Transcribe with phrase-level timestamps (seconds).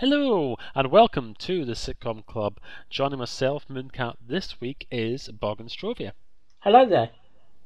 [0.00, 2.56] Hello, and welcome to the Sitcom Club.
[2.88, 6.12] Joining myself, Mooncat, this week is Boggenstrovia.
[6.60, 7.10] Hello there.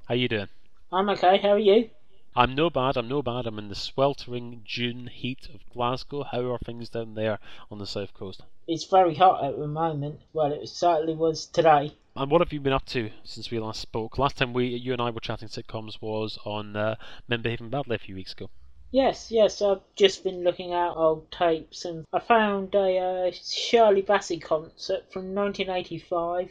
[0.07, 0.49] How you doing?
[0.93, 1.39] I'm okay.
[1.39, 1.91] How are you?
[2.35, 3.47] I'm no bad, I'm no bad.
[3.47, 6.25] I'm in the sweltering June heat of Glasgow.
[6.25, 7.39] How are things down there
[7.71, 8.43] on the south coast?
[8.67, 10.19] It's very hot at the moment.
[10.33, 11.93] Well, it certainly was today.
[12.17, 14.19] And what have you been up to since we last spoke?
[14.19, 16.97] Last time we, you and I were chatting sitcoms was on uh,
[17.29, 18.51] Men Behaving Badly a few weeks ago.
[18.95, 19.61] Yes, yes.
[19.61, 25.13] I've just been looking at old tapes and I found a uh, Shirley Bassey concert
[25.13, 26.51] from 1985.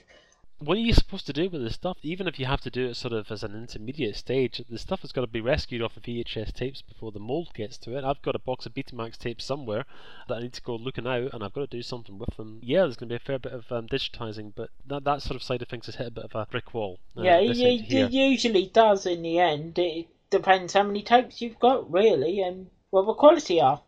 [0.59, 1.99] What are you supposed to do with this stuff?
[2.03, 5.03] Even if you have to do it sort of as an intermediate stage, the stuff
[5.03, 8.03] has got to be rescued off of VHS tapes before the mold gets to it.
[8.03, 9.85] I've got a box of Betamax tapes somewhere
[10.27, 12.59] that I need to go looking out, and I've got to do something with them.
[12.61, 15.37] Yeah, there's going to be a fair bit of um, digitizing, but that that sort
[15.37, 16.99] of side of things has hit a bit of a brick wall.
[17.17, 19.79] Uh, yeah, it, it usually does in the end.
[19.79, 23.83] It depends how many tapes you've got, really, and what the quality are.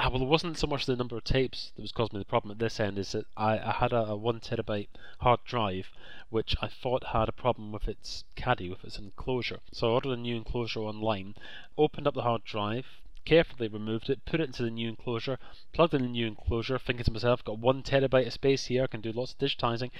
[0.00, 2.28] Ah, well, it wasn't so much the number of tapes that was causing me the
[2.28, 2.98] problem at this end.
[2.98, 4.88] Is that I, I had a, a one terabyte
[5.20, 5.90] hard drive,
[6.30, 9.60] which I thought had a problem with its caddy, with its enclosure.
[9.72, 11.36] So I ordered a new enclosure online,
[11.76, 12.86] opened up the hard drive,
[13.24, 15.38] carefully removed it, put it into the new enclosure,
[15.72, 18.88] plugged in the new enclosure, thinking to myself, got one terabyte of space here, I
[18.88, 19.90] can do lots of digitizing,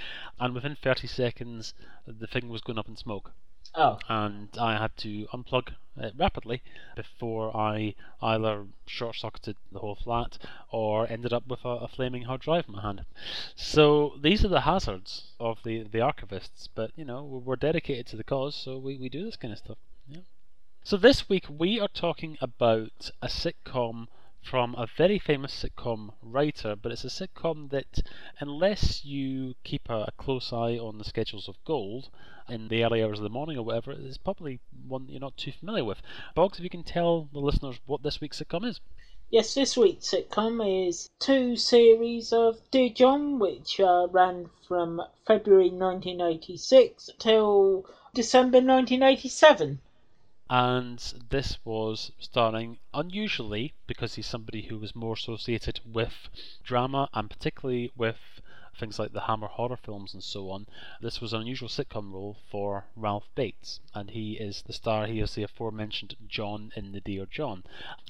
[0.40, 3.32] and within 30 seconds, the thing was going up in smoke.
[3.74, 3.98] Oh.
[4.08, 6.62] And I had to unplug it rapidly
[6.96, 10.38] before I either short circuited the whole flat
[10.70, 13.04] or ended up with a, a, flaming hard drive in my hand.
[13.56, 18.16] So these are the hazards of the, the archivists, but you know, we're dedicated to
[18.16, 19.78] the cause, so we, we do this kind of stuff.
[20.08, 20.20] Yeah.
[20.82, 24.08] So this week we are talking about a sitcom
[24.48, 28.00] from a very famous sitcom writer, but it's a sitcom that,
[28.40, 32.08] unless you keep a, a, close eye on the schedules of gold
[32.48, 35.36] in the early hours of the morning or whatever, it's probably one that you're not
[35.36, 36.00] too familiar with.
[36.34, 38.80] Boggs, if you can tell the listeners what this week's sitcom is.
[39.30, 45.68] Yes, this week's sitcom is two series of Dear John, which uh, ran from February
[45.68, 49.80] 1986 till December 1987
[50.50, 50.98] and
[51.28, 56.30] this was starring unusually because he's somebody who was more associated with
[56.64, 58.40] drama and particularly with
[58.78, 60.66] things like the Hammer horror films and so on.
[61.00, 65.06] This was an unusual sitcom role for Ralph Bates, and he is the star.
[65.06, 67.64] He is the aforementioned John in the Dear John.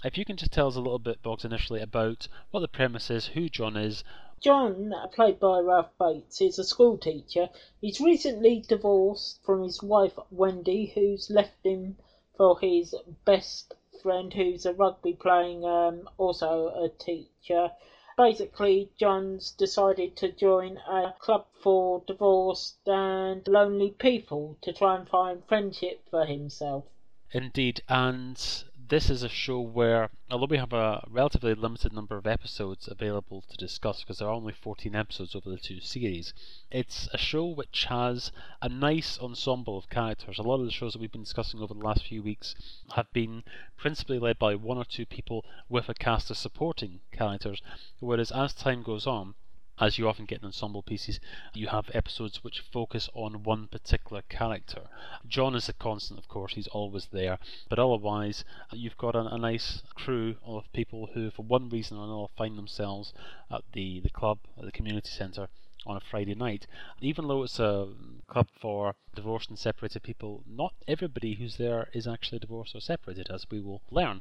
[0.05, 3.11] If you can just tell us a little bit, Boggs, initially about what the premise
[3.11, 4.05] is, who John is.
[4.41, 7.49] John, played by Ralph Bates, is a school teacher.
[7.81, 11.97] He's recently divorced from his wife Wendy, who's left him
[12.39, 12.95] for his
[13.27, 17.71] best friend who's a rugby playing um, also a teacher.
[18.17, 25.09] Basically john's decided to join a club for divorced and lonely people to try and
[25.09, 26.85] find friendship for himself.
[27.33, 32.27] Indeed and this is a show where, although we have a relatively limited number of
[32.27, 36.33] episodes available to discuss, because there are only 14 episodes over the two series,
[36.71, 38.33] it's a show which has
[38.63, 40.39] a nice ensemble of characters.
[40.39, 42.55] A lot of the shows that we've been discussing over the last few weeks
[42.95, 43.45] have been
[43.77, 47.61] principally led by one or two people with a cast of supporting characters,
[48.01, 49.35] whereas as time goes on,
[49.81, 51.21] as you often get in ensemble pieces,
[51.55, 54.83] you have episodes which focus on one particular character.
[55.27, 59.39] John is a constant, of course, he's always there, but otherwise, you've got a, a
[59.39, 63.13] nice crew of people who, for one reason or another, find themselves
[63.51, 65.49] at the, the club, at the community centre
[65.87, 66.67] on a Friday night.
[67.01, 67.89] Even though it's a
[68.27, 73.29] club for divorced and separated people, not everybody who's there is actually divorced or separated,
[73.31, 74.21] as we will learn.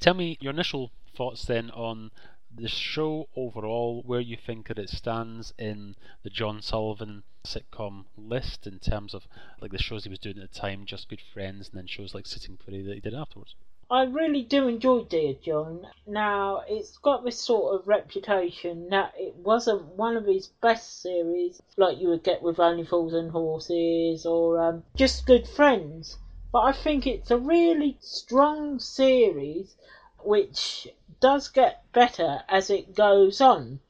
[0.00, 2.10] Tell me your initial thoughts then on
[2.56, 8.66] the show overall, where you think that it stands in the John Sullivan sitcom list
[8.66, 9.28] in terms of
[9.60, 12.14] like the shows he was doing at the time, Just Good Friends, and then shows
[12.14, 13.54] like Sitting Pretty that he did afterwards.
[13.88, 15.86] I really do enjoy Dear John.
[16.08, 21.62] Now, it's got this sort of reputation that it wasn't one of his best series,
[21.76, 26.18] like you would get with Only Fools and Horses or um, Just Good Friends.
[26.50, 29.76] But I think it's a really strong series
[30.26, 30.88] which
[31.20, 33.80] does get better as it goes on.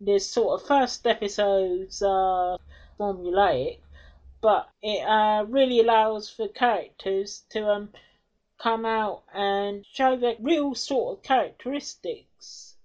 [0.00, 2.58] The sort of first episodes are
[2.98, 3.78] formulaic,
[4.40, 7.90] but it uh, really allows for characters to um,
[8.58, 12.76] come out and show their real sort of characteristics.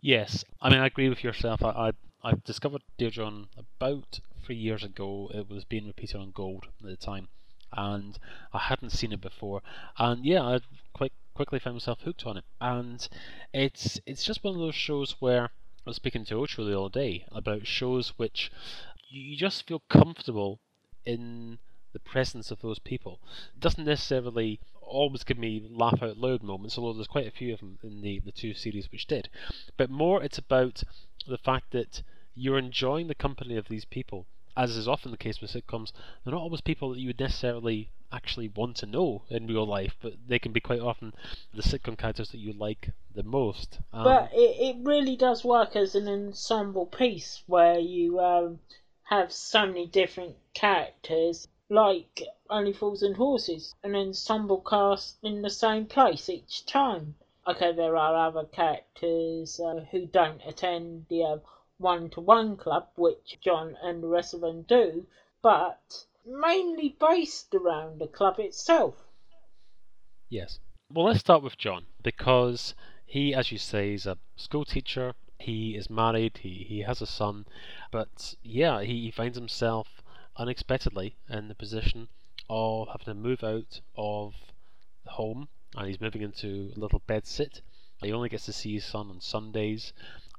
[0.00, 1.62] Yes, I mean I agree with yourself.
[1.62, 1.92] I
[2.22, 5.30] I, I discovered Deirdre John about three years ago.
[5.34, 7.28] It was being repeated on Gold at the time,
[7.72, 8.18] and
[8.52, 9.62] I hadn't seen it before.
[9.98, 10.60] And yeah, I
[10.92, 13.08] quite quickly found myself hooked on it, and
[13.54, 16.88] it's it's just one of those shows where I was speaking to Ocho the other
[16.88, 18.50] day about shows which
[19.08, 20.58] you just feel comfortable
[21.06, 21.60] in
[21.92, 23.20] the presence of those people.
[23.54, 27.54] It doesn't necessarily always give me laugh out loud moments, although there's quite a few
[27.54, 29.28] of them in the, the two series which did.
[29.76, 30.82] But more it's about
[31.24, 32.02] the fact that
[32.34, 34.26] you're enjoying the company of these people.
[34.58, 35.92] As is often the case with sitcoms,
[36.24, 39.94] they're not always people that you would necessarily actually want to know in real life,
[40.02, 41.14] but they can be quite often
[41.54, 43.78] the sitcom characters that you like the most.
[43.92, 48.58] Um, but it, it really does work as an ensemble piece where you um,
[49.04, 55.50] have so many different characters, like Only Fools and Horses, an ensemble cast in the
[55.50, 57.14] same place each time.
[57.46, 61.22] Okay, there are other characters uh, who don't attend the
[61.78, 65.06] one to one club, which John and the rest of them do,
[65.42, 68.96] but mainly based around the club itself.
[70.28, 70.58] Yes.
[70.92, 72.74] Well, let's start with John because
[73.06, 75.14] he, as you say, is a school teacher.
[75.38, 76.38] He is married.
[76.38, 77.46] He he has a son,
[77.90, 80.02] but yeah, he, he finds himself
[80.36, 82.08] unexpectedly in the position
[82.50, 84.34] of having to move out of
[85.04, 87.60] the home, and he's moving into a little bed sit.
[88.02, 89.92] He only gets to see his son on Sundays,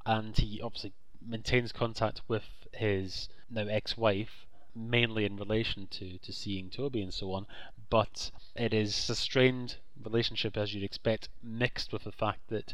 [0.06, 0.94] and he obviously
[1.26, 4.46] maintains contact with his now ex-wife
[4.76, 7.48] mainly in relation to, to seeing Toby and so on,
[7.90, 12.74] but it is a strained relationship as you'd expect, mixed with the fact that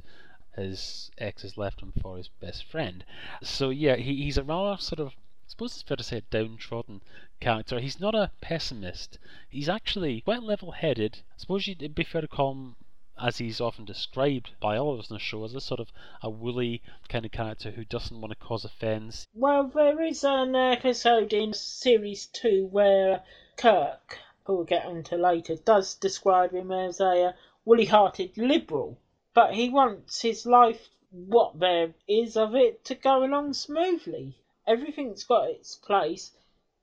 [0.55, 3.03] his ex has left him for his best friend.
[3.41, 6.21] So yeah, he, he's a rather sort of I suppose it's fair to say a
[6.21, 7.01] downtrodden
[7.39, 7.79] character.
[7.79, 9.19] He's not a pessimist.
[9.49, 11.19] He's actually quite level headed.
[11.31, 12.75] I suppose it'd be fair to call him
[13.21, 15.91] as he's often described by all of us on the show, as a sort of
[16.21, 19.25] a woolly kind of character who doesn't want to cause offence.
[19.33, 23.23] Well, there is an episode in series two where
[23.57, 28.99] Kirk, who we'll get onto later, does describe him as a woolly hearted liberal,
[29.33, 34.35] but he wants his life, what there is of it, to go along smoothly.
[34.67, 36.31] Everything's got its place,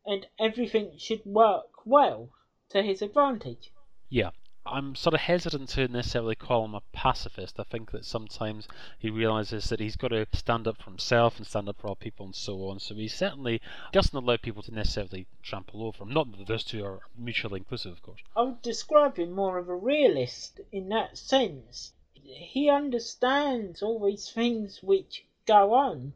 [0.06, 2.30] and everything should work well
[2.70, 3.70] to his advantage.
[4.08, 4.30] Yeah,
[4.64, 7.58] I'm sort of hesitant to necessarily call him a pacifist.
[7.58, 8.68] I think that sometimes
[8.98, 11.96] he realizes that he's got to stand up for himself and stand up for all
[11.96, 12.78] people and so on.
[12.78, 13.60] So he certainly
[13.90, 16.14] doesn't allow people to necessarily trample over him.
[16.14, 18.20] Not that those two are mutually inclusive, of course.
[18.36, 21.92] I would describe him more of a realist in that sense.
[22.14, 26.14] He understands all these things which go on.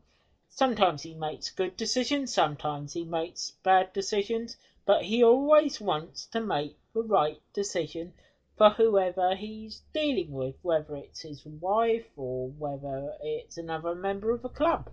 [0.48, 4.56] Sometimes he makes good decisions, sometimes he makes bad decisions,
[4.86, 8.14] but he always wants to make the right decision
[8.56, 14.44] for whoever he's dealing with, whether it's his wife or whether it's another member of
[14.44, 14.90] a club.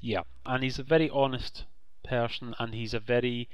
[0.00, 1.64] Yeah, and he's a very honest
[2.04, 3.48] person and he's a very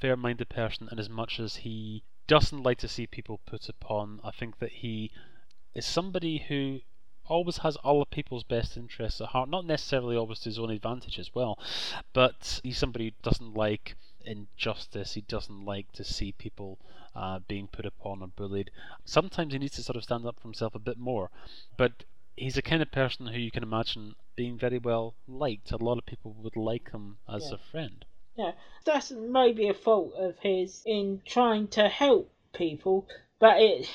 [0.00, 4.20] fair minded person, and as much as he doesn't like to see people put upon,
[4.24, 5.10] I think that he
[5.74, 6.80] is somebody who
[7.28, 10.70] always has all of people's best interests at heart, not necessarily always to his own
[10.70, 11.58] advantage as well,
[12.12, 15.14] but he's somebody who doesn't like injustice.
[15.14, 16.78] He doesn't like to see people
[17.14, 18.70] uh, being put upon or bullied.
[19.04, 21.30] Sometimes he needs to sort of stand up for himself a bit more,
[21.76, 22.04] but
[22.36, 25.72] he's the kind of person who you can imagine being very well liked.
[25.72, 27.54] A lot of people would like him as yeah.
[27.54, 28.04] a friend.
[28.36, 28.52] Yeah,
[28.84, 33.08] that's maybe a fault of his in trying to help people,
[33.40, 33.90] but it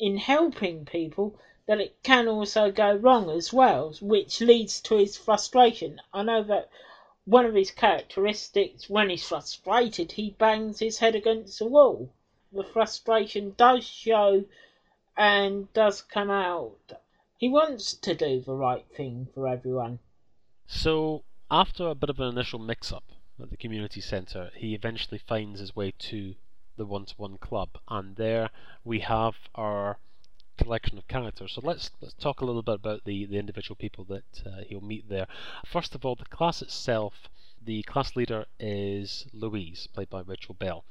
[0.00, 5.16] in helping people that it can also go wrong as well, which leads to his
[5.16, 6.00] frustration.
[6.12, 6.68] I know that
[7.24, 12.10] one of his characteristics, when he's frustrated, he bangs his head against the wall.
[12.52, 14.44] The frustration does show
[15.16, 16.92] and does come out.
[17.38, 20.00] He wants to do the right thing for everyone.
[20.66, 23.04] So, after a bit of an initial mix up
[23.40, 26.34] at the community centre, he eventually finds his way to
[26.76, 28.50] the one to one club, and there
[28.84, 29.98] we have our
[30.56, 31.52] collection of characters.
[31.52, 34.80] So let's let's talk a little bit about the, the individual people that uh, he'll
[34.80, 35.26] meet there.
[35.66, 37.28] First of all, the class itself.
[37.62, 40.84] The class leader is Louise, played by Rachel Bell,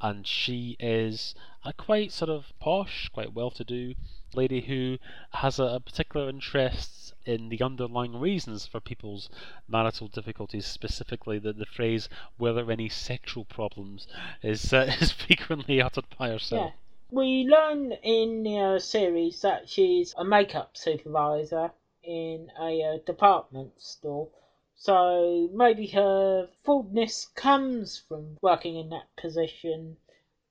[0.00, 1.34] and she is
[1.64, 3.96] a quite sort of posh, quite well-to-do
[4.34, 4.98] lady who
[5.32, 9.28] has a, particular interest in the underlying reasons for people's
[9.68, 10.66] marital difficulties.
[10.66, 12.08] Specifically, the the phrase
[12.38, 14.06] "were there any sexual problems"
[14.40, 16.74] is uh, is frequently uttered by herself.
[17.12, 21.72] We learn in the uh, series that she's a makeup supervisor
[22.04, 24.28] in a uh, department store.
[24.76, 29.96] So maybe her fullness comes from working in that position,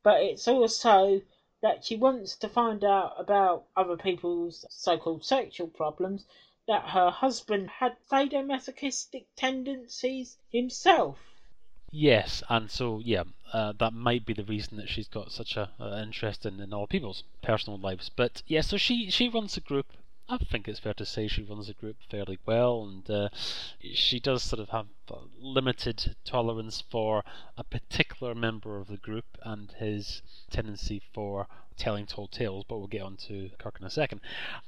[0.03, 1.21] but it's also
[1.61, 6.25] that she wants to find out about other people's so called sexual problems,
[6.67, 11.28] that her husband had sadomasochistic tendencies himself.
[11.91, 15.71] Yes, and so yeah, uh, that might be the reason that she's got such a,
[15.79, 18.09] a interest in, in all people's personal lives.
[18.09, 19.87] But yeah, so she she runs a group
[20.31, 23.29] I think it's fair to say she runs the group fairly well, and uh,
[23.79, 24.85] she does sort of have
[25.39, 27.23] limited tolerance for
[27.57, 32.85] a particular member of the group and his tendency for telling tall tales, but we'll
[32.85, 34.21] get on to Kirk in a second.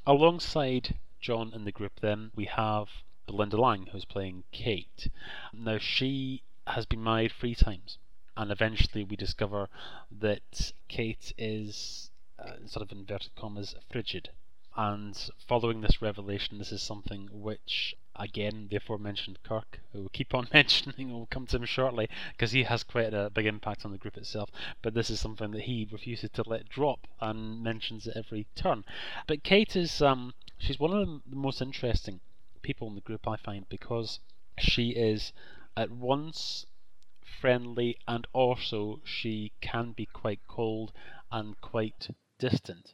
[0.08, 2.88] Alongside John in the group, then, we have
[3.28, 5.10] Belinda Lang, who's playing Kate.
[5.54, 7.98] Now, she has been married three times,
[8.38, 9.70] and eventually we discover
[10.10, 14.30] that Kate is, uh, sort of inverted commas, frigid.
[14.78, 20.34] And following this revelation, this is something which, again, the aforementioned Kirk, who we keep
[20.34, 23.92] on mentioning, we'll come to him shortly, because he has quite a big impact on
[23.92, 24.50] the group itself.
[24.82, 28.86] But this is something that he refuses to let drop and mentions at every turn.
[29.28, 32.22] But Kate is, um, she's one of the most interesting
[32.62, 34.20] people in the group, I find, because
[34.58, 35.34] she is
[35.78, 36.66] at once
[37.40, 40.92] friendly and also she can be quite cold
[41.32, 42.94] and quite distant.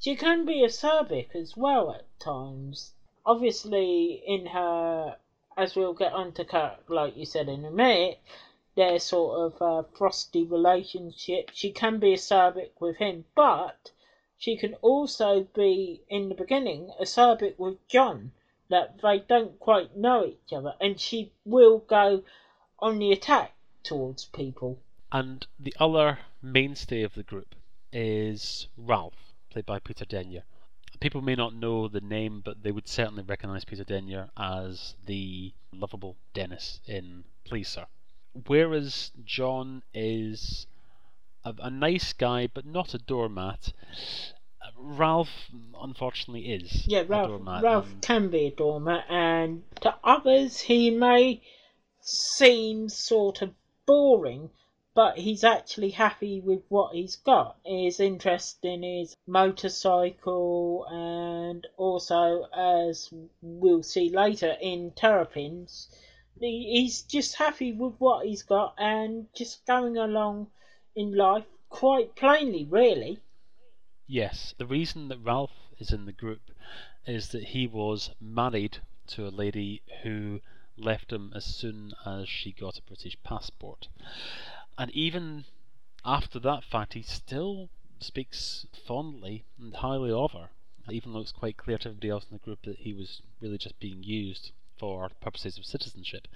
[0.00, 2.94] She can be acerbic as well at times.
[3.24, 5.16] Obviously, in her,
[5.56, 8.20] as we'll get on to Kirk, like you said in a minute,
[8.76, 11.50] their sort of uh, frosty relationship.
[11.52, 13.90] She can be acerbic with him, but
[14.36, 18.32] she can also be, in the beginning, acerbic with John.
[18.70, 22.24] That they don't quite know each other, and she will go
[22.78, 24.78] on the attack towards people.
[25.10, 27.54] And the other mainstay of the group
[27.92, 30.42] is Ralph played by Peter Denyer.
[31.00, 35.54] People may not know the name, but they would certainly recognise Peter Denyer as the
[35.72, 37.86] lovable Dennis in Please Sir.
[38.46, 40.66] Whereas John is
[41.44, 43.72] a, a nice guy, but not a doormat.
[44.80, 46.86] Ralph, unfortunately, is.
[46.86, 48.02] Yeah, Ralph, Ralph and...
[48.02, 51.42] can be a doormat, and to others, he may
[52.00, 53.54] seem sort of
[53.86, 54.50] boring,
[54.94, 57.56] but he's actually happy with what he's got.
[57.64, 63.10] His interest in his motorcycle, and also, as
[63.42, 65.88] we'll see later in Terrapins,
[66.40, 70.48] he's just happy with what he's got and just going along
[70.94, 73.18] in life quite plainly, really.
[74.10, 76.50] Yes, the reason that Ralph is in the group
[77.06, 80.40] is that he was married to a lady who
[80.78, 83.88] left him as soon as she got a British passport.
[84.78, 85.44] And even
[86.06, 87.68] after that fact, he still
[88.00, 90.48] speaks fondly and highly of her,
[90.90, 93.58] even though it's quite clear to everybody else in the group that he was really
[93.58, 96.28] just being used for purposes of citizenship.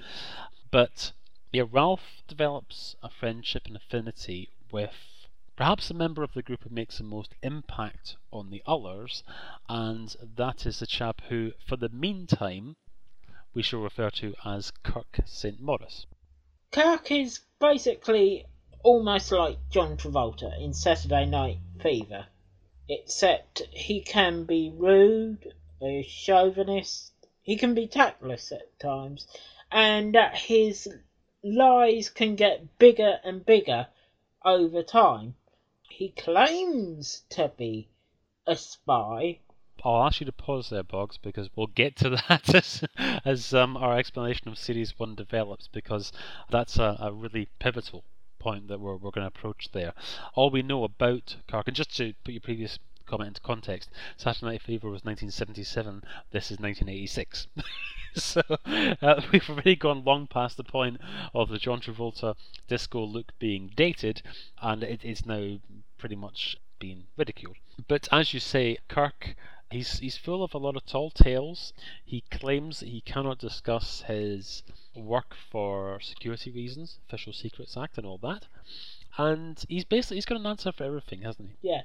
[0.70, 1.12] But
[1.52, 5.21] yeah, Ralph develops a friendship and affinity with
[5.56, 9.22] perhaps the member of the group who makes the most impact on the others,
[9.68, 12.74] and that is the chap who, for the meantime,
[13.54, 15.60] we shall refer to as Kirk St.
[15.60, 16.06] Moritz.
[16.72, 18.46] Kirk is basically
[18.82, 22.26] almost like John Travolta in Saturday Night Fever,
[22.88, 29.26] except he can be rude, a chauvinist, he can be tactless at times,
[29.70, 30.88] and that his
[31.44, 33.86] lies can get bigger and bigger
[34.44, 35.34] over time.
[35.94, 37.88] He claims to be
[38.46, 39.40] a spy,
[39.84, 42.84] I'll ask you to pause there, Boggs, because we'll get to that as,
[43.24, 46.12] as um, our explanation of Series 1 develops, because
[46.48, 48.04] that's a, a really pivotal
[48.38, 49.92] point that we're, we're going to approach there.
[50.34, 54.52] All we know about Kirk, and just to put your previous comment into context, Saturday
[54.52, 57.48] Night Fever was 1977, this is 1986.
[58.20, 61.00] so uh, we've already gone long past the point
[61.34, 62.34] of the John Travolta
[62.68, 64.22] disco look being dated,
[64.60, 65.58] and it is now
[65.98, 67.56] pretty much being ridiculed.
[67.88, 69.34] But as you say, Kirk
[69.72, 71.72] He's he's full of a lot of tall tales.
[72.04, 74.62] He claims that he cannot discuss his
[74.94, 78.48] work for security reasons, Official Secrets Act, and all that.
[79.16, 81.70] And he's basically he's got an answer for everything, hasn't he?
[81.70, 81.82] Yeah,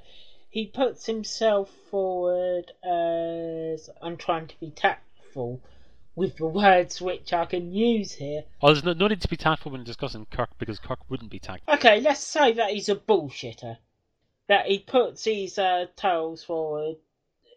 [0.50, 5.62] he puts himself forward as I'm trying to be tactful
[6.18, 8.42] with the words which I can use here.
[8.60, 11.38] Oh, there's no, no need to be tactful when discussing Kirk because Kirk wouldn't be
[11.38, 11.72] tactful.
[11.74, 13.78] Okay, let's say that he's a bullshitter.
[14.48, 16.96] That he puts his uh, tales forward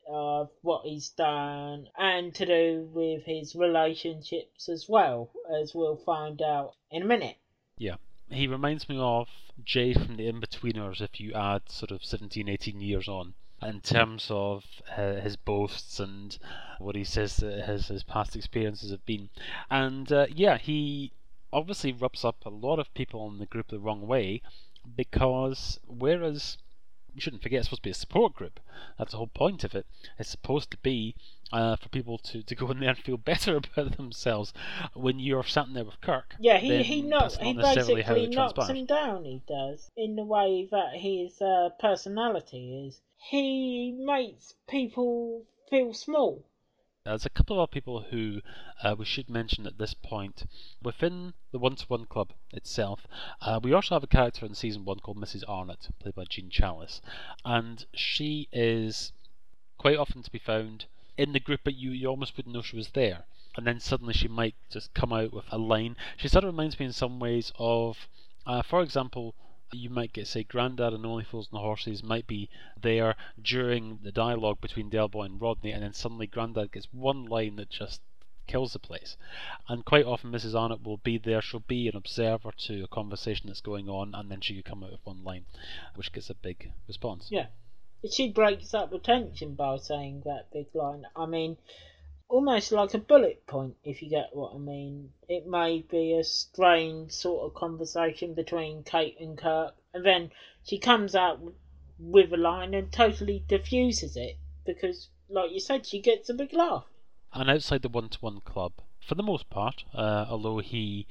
[0.08, 6.39] of what he's done and to do with his relationships as well, as we'll find
[6.41, 7.38] out in a minute.
[7.80, 7.96] Yeah.
[8.30, 9.27] He reminds me of
[9.63, 14.27] Jay from the Inbetweeners if you add sort of 17, 18 years on in terms
[14.30, 14.63] of
[14.98, 16.38] uh, his boasts and
[16.80, 19.30] what he says that his, his past experiences have been.
[19.70, 21.12] And uh, yeah, he
[21.53, 24.41] obviously rubs up a lot of people in the group the wrong way
[24.96, 26.58] because whereas
[27.13, 28.60] you shouldn't forget it's supposed to be a support group.
[28.98, 29.86] That's the whole point of it.
[30.18, 31.15] It's supposed to be
[31.51, 34.53] uh, for people to, to go in there and feel better about themselves.
[34.94, 39.25] When you're sat there with Kirk, yeah, he he knocks he basically knocks him down.
[39.25, 43.01] He does in the way that his uh, personality is.
[43.30, 46.44] He makes people feel small.
[47.04, 48.42] There's a couple of other people who
[48.84, 50.46] uh, we should mention at this point.
[50.82, 53.08] Within the One to One Club itself,
[53.40, 55.44] uh, we also have a character in season one called Mrs.
[55.48, 57.01] Arnott, played by Jean Challis,
[57.46, 59.13] and she is
[59.78, 60.86] quite often to be found
[61.18, 63.25] in the group, but you, you almost wouldn't know she was there.
[63.56, 65.96] And then suddenly she might just come out with a line.
[66.18, 68.08] She sort of reminds me in some ways of,
[68.46, 69.36] uh, for example,
[69.78, 72.50] you might get say Grandad and Only Fools and Horses might be
[72.82, 77.25] there during the dialogue between Del Boy and Rodney, and then suddenly Grandad gets one
[77.25, 78.01] line that just
[78.48, 79.18] kills the place.
[79.68, 80.56] And quite often Mrs.
[80.56, 84.30] Arnott will be there, she'll be an observer to a conversation that's going on, and
[84.30, 85.46] then she could come out with one line,
[85.96, 87.28] which gets a big response.
[87.30, 87.48] Yeah.
[88.12, 91.06] She breaks up the tension by saying that big line.
[91.16, 91.58] I mean,
[92.32, 95.12] almost like a bullet point, if you get what I mean.
[95.28, 100.32] It may be a strange sort of conversation between Kate and Kirk, and then
[100.64, 101.42] she comes out
[102.00, 106.54] with a line and totally diffuses it because, like you said, she gets a big
[106.54, 106.86] laugh.
[107.34, 108.72] And outside the one to one club,
[109.02, 111.08] for the most part, uh, although he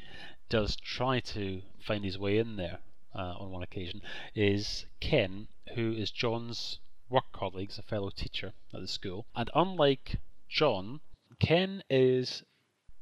[0.49, 2.79] does try to find his way in there
[3.15, 4.01] uh, on one occasion,
[4.35, 6.79] is Ken, who is John's
[7.11, 9.27] work colleague, a fellow teacher at the school.
[9.37, 10.17] And unlike
[10.49, 11.01] John,
[11.41, 12.45] Ken is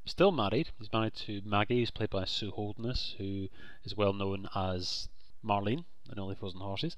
[0.07, 0.71] still married.
[0.79, 3.49] He's married to Maggie, who's played by Sue Holderness, who
[3.85, 5.09] is well known as
[5.45, 6.97] Marlene in Only Fools and Horses.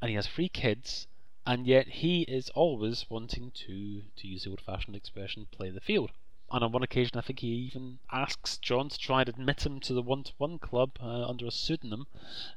[0.00, 1.08] And he has three kids,
[1.44, 5.80] and yet he is always wanting to, to use the old fashioned expression, play the
[5.80, 6.12] field.
[6.52, 9.80] And on one occasion, I think he even asks John to try and admit him
[9.80, 12.06] to the one to one club uh, under a pseudonym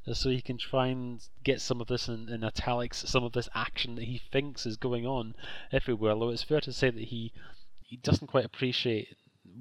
[0.05, 3.33] uh, so he can try and get some of this in, in italics, some of
[3.33, 5.33] this action that he thinks is going on
[5.71, 6.11] everywhere.
[6.11, 7.33] Although it's fair to say that he
[7.89, 9.17] he doesn't quite appreciate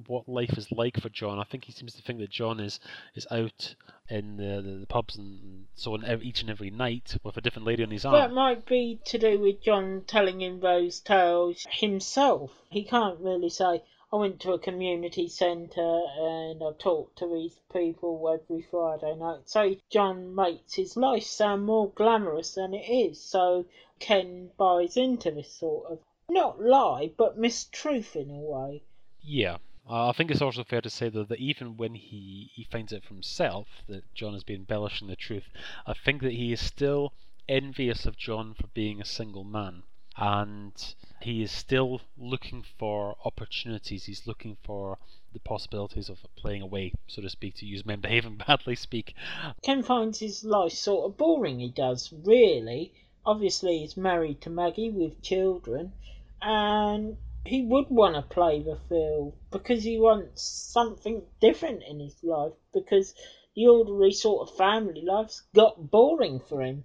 [0.07, 1.39] what life is like for John.
[1.39, 2.79] I think he seems to think that John is
[3.15, 3.75] is out
[4.11, 7.67] in the, the, the pubs and so on each and every night with a different
[7.67, 8.15] lady on his arm.
[8.15, 12.53] That might be to do with John telling him those tales himself.
[12.69, 13.83] He can't really say,
[14.13, 19.49] I went to a community centre and I talked to these people every Friday night.
[19.49, 23.21] So John makes his life sound more glamorous than it is.
[23.21, 23.67] So
[23.99, 25.99] Ken buys into this sort of
[26.31, 28.83] not lie, but mistruth in a way.
[29.23, 29.57] Yeah.
[29.89, 32.93] Uh, I think it's also fair to say though that even when he, he finds
[32.93, 35.49] out for himself that John has been embellishing the truth,
[35.87, 37.15] I think that he is still
[37.49, 39.83] envious of John for being a single man.
[40.17, 40.75] And
[41.23, 44.05] he is still looking for opportunities.
[44.05, 44.99] He's looking for
[45.33, 49.15] the possibilities of playing away, so to speak, to use men behaving badly speak.
[49.63, 52.93] Ken finds his life sort of boring, he does, really.
[53.25, 55.93] Obviously, he's married to Maggie with children,
[56.41, 62.23] and he would want to play the field because he wants something different in his
[62.23, 63.15] life because
[63.57, 66.85] the ordinary sort of family life's got boring for him.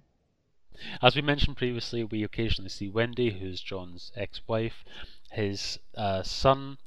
[1.00, 4.84] As we mentioned previously, we occasionally see Wendy, who's John's ex-wife.
[5.30, 6.78] His uh, son,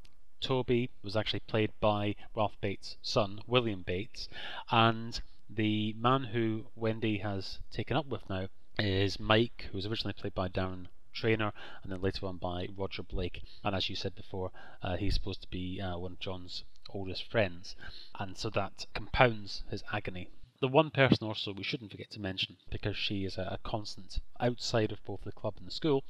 [0.41, 4.27] Toby, was actually played by Ralph Bates' son, William Bates,
[4.71, 10.13] and the man who Wendy has taken up with now is Mike, who was originally
[10.13, 11.51] played by Darren trainer,
[11.83, 13.41] and then later on by Roger Blake.
[13.63, 14.51] And as you said before,
[14.81, 17.75] uh, he's supposed to be uh, one of John's oldest friends,
[18.19, 20.29] and so that compounds his agony.
[20.59, 24.19] The one person also we shouldn't forget to mention, because she is a, a constant
[24.39, 26.03] outside of both the club and the school,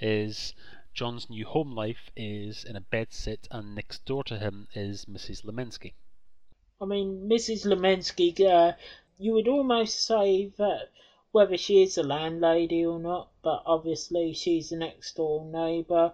[0.00, 0.54] is
[0.92, 5.06] John's new home life is in a bed sit, and next door to him is
[5.06, 5.44] Mrs.
[5.44, 5.92] Lemensky.
[6.80, 7.64] I mean, Mrs.
[7.66, 8.72] Lemensky, uh,
[9.18, 10.90] you would almost say that
[11.34, 16.12] whether she is a landlady or not, but obviously she's a next door neighbour.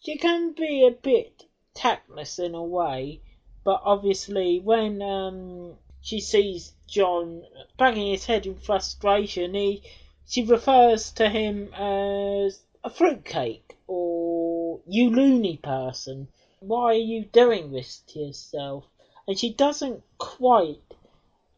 [0.00, 3.20] She can be a bit tactless in a way,
[3.62, 7.44] but obviously when um, she sees John
[7.78, 9.84] banging his head in frustration, he
[10.26, 16.26] she refers to him as a fruitcake or you loony person.
[16.58, 18.84] Why are you doing this to yourself?
[19.28, 20.82] And she doesn't quite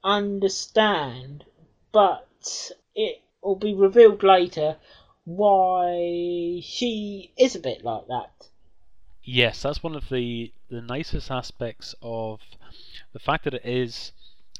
[0.04, 1.46] understand,
[1.90, 2.26] but
[2.98, 4.76] it will be revealed later
[5.24, 8.48] why she is a bit like that.
[9.22, 12.40] Yes, that's one of the the nicest aspects of
[13.12, 14.12] the fact that it is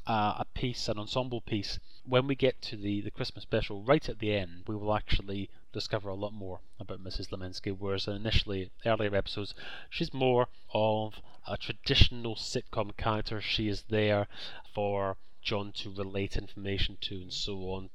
[0.07, 1.81] uh, a piece, an ensemble piece.
[2.05, 5.51] When we get to the, the Christmas special, right at the end, we will actually
[5.73, 7.31] discover a lot more about Mrs.
[7.31, 9.55] Lemensky, whereas initially, earlier episodes,
[9.91, 13.41] she's more of a traditional sitcom character.
[13.41, 14.29] She is there
[14.73, 17.91] for John to relate information to and so on.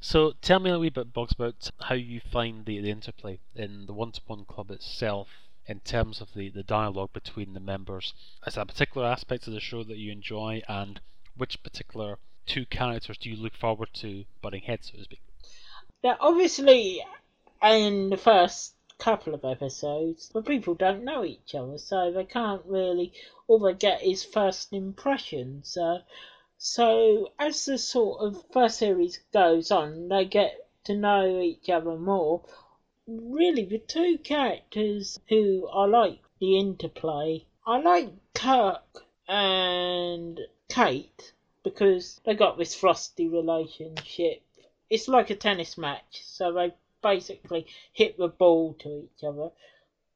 [0.00, 3.86] So tell me a wee bit, Boggs, about how you find the, the interplay in
[3.86, 5.28] the One to One Club itself
[5.66, 8.14] in terms of the, the dialogue between the members.
[8.46, 11.00] Is there particular aspects of the show that you enjoy, and
[11.36, 15.22] which particular two characters do you look forward to butting heads, so to speak?
[16.04, 17.02] Now, obviously,
[17.62, 22.62] in the first couple of episodes, the people don't know each other, so they can't
[22.64, 23.12] really,
[23.48, 25.76] all they get is first impressions.
[25.76, 25.98] Uh,
[26.68, 31.96] so as the sort of first series goes on, they get to know each other
[31.96, 32.42] more.
[33.06, 42.20] Really, the two characters who I like the interplay, I like Kirk and Kate because
[42.24, 44.42] they got this frosty relationship.
[44.90, 49.50] It's like a tennis match, so they basically hit the ball to each other.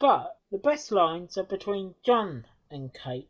[0.00, 3.28] But the best lines are between John and Kate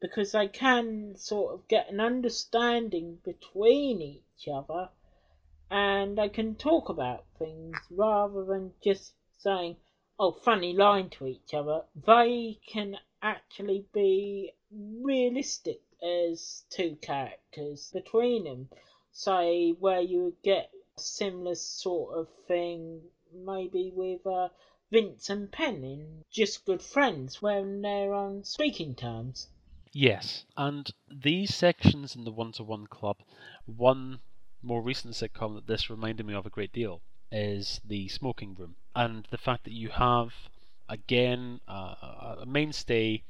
[0.00, 4.90] because they can sort of get an understanding between each other
[5.70, 9.76] and they can talk about things rather than just saying,
[10.18, 11.82] oh, funny line to each other.
[12.06, 18.68] They can actually be realistic as two characters between them.
[19.12, 23.00] Say, where you would get a similar sort of thing
[23.32, 24.48] maybe with uh,
[24.90, 29.48] Vince and Penn in Just Good Friends when they're on speaking terms.
[29.98, 33.16] Yes, and these sections in the one to one club,
[33.64, 34.20] one
[34.60, 37.00] more recent sitcom that this reminded me of a great deal
[37.32, 40.34] is the smoking room, and the fact that you have
[40.86, 43.22] again a mainstay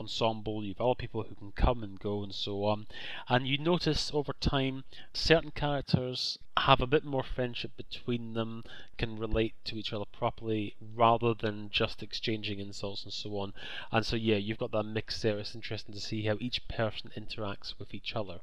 [0.00, 2.86] ensemble, you've other people who can come and go and so on.
[3.28, 8.64] And you notice over time certain characters have a bit more friendship between them,
[8.98, 13.52] can relate to each other properly rather than just exchanging insults and so on.
[13.92, 15.38] And so yeah, you've got that mix there.
[15.38, 18.40] It's interesting to see how each person interacts with each other.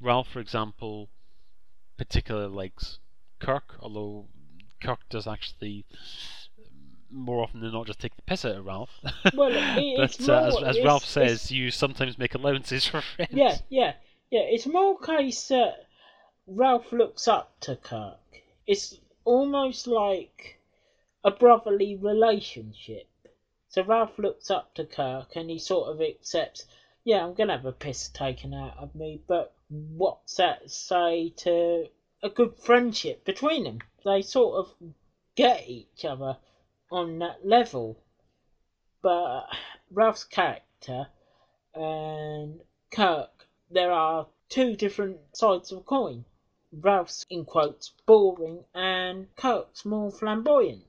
[0.00, 1.08] Ralph, for example,
[1.96, 2.98] particularly likes
[3.38, 4.26] Kirk, although
[4.80, 5.84] Kirk does actually
[7.14, 8.90] more often than not just take the piss out of Ralph.
[9.34, 13.32] Well, it, but more, uh, as, as Ralph says, you sometimes make allowances for friends.
[13.32, 13.92] Yeah, yeah,
[14.30, 14.42] yeah.
[14.42, 15.86] It's more case that
[16.46, 18.18] Ralph looks up to Kirk.
[18.66, 20.58] It's almost like
[21.24, 23.08] a brotherly relationship.
[23.68, 26.66] So Ralph looks up to Kirk and he sort of accepts,
[27.04, 31.88] yeah, I'm gonna have a piss taken out of me, but what's that say to
[32.22, 33.78] a good friendship between them?
[34.04, 34.92] They sort of
[35.34, 36.36] get each other
[36.90, 37.98] on that level.
[39.02, 39.46] But
[39.90, 41.08] Ralph's character
[41.74, 46.24] and Kirk, there are two different sides of a coin.
[46.72, 50.84] Ralph's, in quotes, boring, and Kirk's more flamboyant.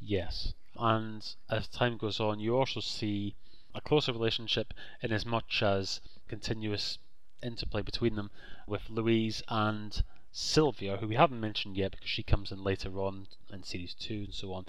[0.00, 3.34] Yes, and as time goes on, you also see
[3.74, 6.98] a closer relationship in as much as continuous
[7.42, 8.30] interplay between them
[8.66, 13.26] with Louise and Sylvia, who we haven't mentioned yet because she comes in later on
[13.52, 14.66] in series 2 and so on.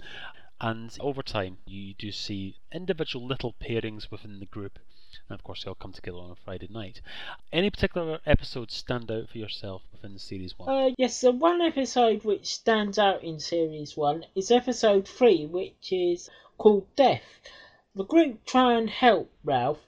[0.60, 4.78] And over time, you do see individual little pairings within the group.
[5.28, 7.00] And of course, they all come together on a Friday night.
[7.50, 10.68] Any particular episodes stand out for yourself within series one?
[10.68, 15.92] Uh, yes, the one episode which stands out in series one is episode three, which
[15.92, 17.24] is called Death.
[17.94, 19.80] The group try and help Ralph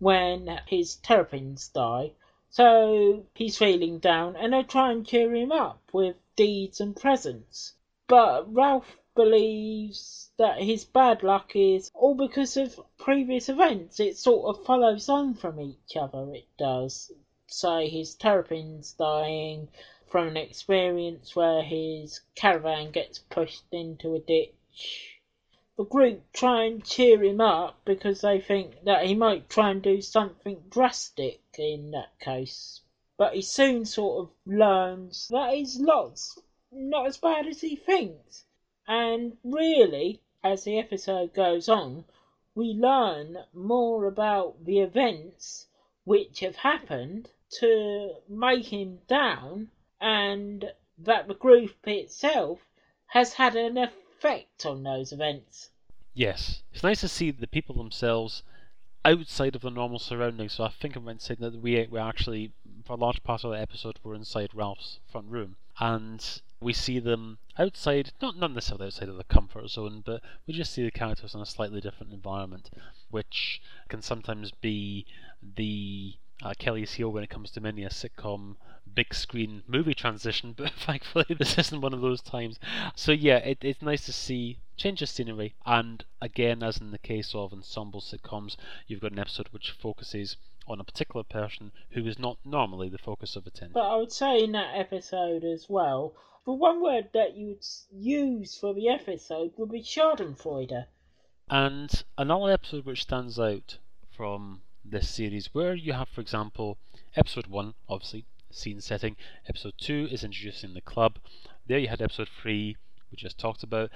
[0.00, 2.12] when his terrapins die,
[2.50, 7.74] so he's feeling down, and they try and cheer him up with deeds and presents.
[8.06, 13.98] But Ralph believes that his bad luck is all because of previous events.
[13.98, 17.10] It sort of follows on from each other, it does.
[17.48, 19.70] Say his terrapins dying
[20.06, 25.18] from an experience where his caravan gets pushed into a ditch.
[25.76, 29.82] The group try and cheer him up because they think that he might try and
[29.82, 32.82] do something drastic in that case.
[33.16, 36.38] But he soon sort of learns that his lot's
[36.70, 38.44] not as bad as he thinks.
[38.88, 42.06] And really, as the episode goes on,
[42.54, 45.66] we learn more about the events
[46.04, 47.28] which have happened
[47.60, 49.68] to make him down,
[50.00, 52.60] and that the group itself
[53.06, 55.70] has had an effect on those events.
[56.14, 58.42] Yes, it's nice to see the people themselves
[59.04, 60.54] outside of the normal surroundings.
[60.54, 62.52] So I think I'm right saying that we we actually,
[62.84, 66.98] for a large part of the episode, were inside Ralph's front room, and we see
[66.98, 70.90] them outside, not, not necessarily outside of the comfort zone, but we just see the
[70.90, 72.70] characters in a slightly different environment,
[73.10, 75.06] which can sometimes be
[75.56, 78.56] the uh, Achilles heel when it comes to many a sitcom
[78.94, 82.58] big screen movie transition, but thankfully this isn't one of those times.
[82.96, 86.98] So yeah, it, it's nice to see change of scenery, and again, as in the
[86.98, 92.06] case of ensemble sitcoms, you've got an episode which focuses on a particular person who
[92.06, 93.72] is not normally the focus of attention.
[93.74, 96.14] But I would say in that episode as well,
[96.48, 100.86] the one word that you would use for the episode would be Schadenfreude.
[101.50, 103.76] And another episode which stands out
[104.16, 106.78] from this series, where you have, for example,
[107.14, 109.14] episode 1, obviously, scene setting,
[109.46, 111.18] episode 2 is introducing the club,
[111.66, 112.78] there you had episode 3,
[113.10, 113.90] we just talked about,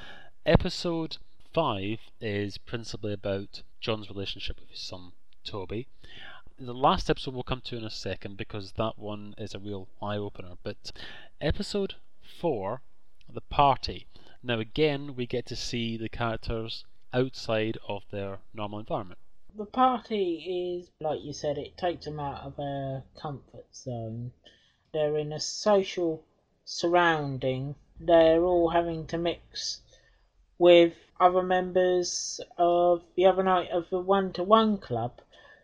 [0.45, 1.17] episode
[1.55, 5.13] 5 is principally about John's relationship with his son
[5.43, 5.87] Toby.
[6.61, 9.89] The last episode we'll come to in a second because that one is a real
[10.03, 10.57] eye opener.
[10.63, 10.93] But
[11.41, 11.95] episode
[12.41, 12.83] 4,
[13.29, 14.07] The Party.
[14.43, 19.21] Now, again, we get to see the characters outside of their normal environment.
[19.55, 24.33] The party is, like you said, it takes them out of their comfort zone.
[24.93, 26.25] They're in a social
[26.65, 27.75] surrounding.
[28.01, 29.83] They're all having to mix
[30.59, 35.21] with other members of the other night of the one to one club.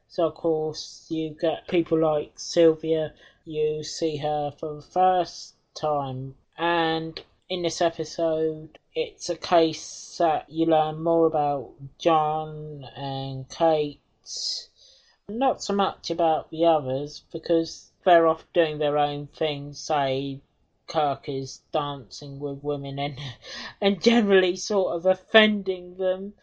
[0.07, 6.35] So, of course, you get people like Sylvia, you see her for the first time,
[6.59, 14.01] and in this episode, it's a case that you learn more about John and Kate.
[15.29, 20.41] Not so much about the others because they're off doing their own thing, say
[20.89, 23.19] Kirk is dancing with women and
[23.81, 26.35] and generally sort of offending them.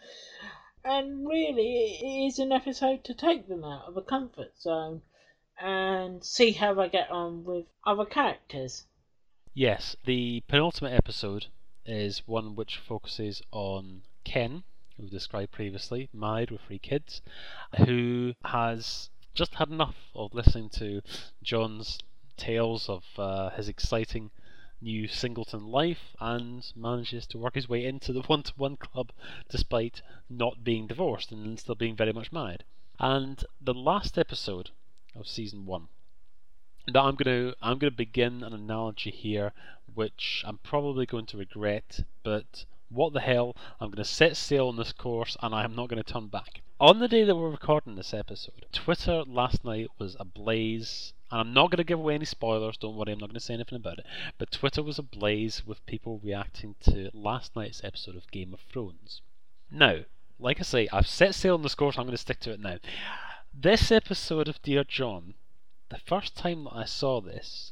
[0.84, 5.02] And really, it is an episode to take them out of a comfort zone
[5.60, 8.86] and see how they get on with other characters.
[9.58, 11.46] Yes, the penultimate episode
[11.86, 14.66] is one which focuses on Ken,
[14.98, 17.22] who we described previously, married with three kids,
[17.86, 21.02] who has just had enough of listening to
[21.42, 22.00] John's
[22.36, 24.30] tales of uh, his exciting
[24.82, 29.14] new singleton life and manages to work his way into the one to one club
[29.48, 32.66] despite not being divorced and still being very much married.
[33.00, 34.72] And the last episode
[35.16, 35.88] of season one
[36.88, 39.54] now I'm going to I'm going to begin an analogy here,
[39.94, 43.56] which I'm probably going to regret, but what the hell?
[43.80, 46.28] I'm going to set sail on this course, and I am not going to turn
[46.28, 46.62] back.
[46.80, 51.14] On the day that we're recording this episode, Twitter last night was ablaze.
[51.32, 53.40] And I'm not going to give away any spoilers, don't worry, I'm not going to
[53.40, 54.06] say anything about it.
[54.38, 59.22] But Twitter was ablaze with people reacting to last night's episode of Game of Thrones.
[59.72, 60.02] Now,
[60.40, 62.60] like I say, I've set sail on this course, I'm going to stick to it
[62.60, 62.78] now.
[63.54, 65.34] This episode of Dear John
[65.90, 67.72] the first time that I saw this,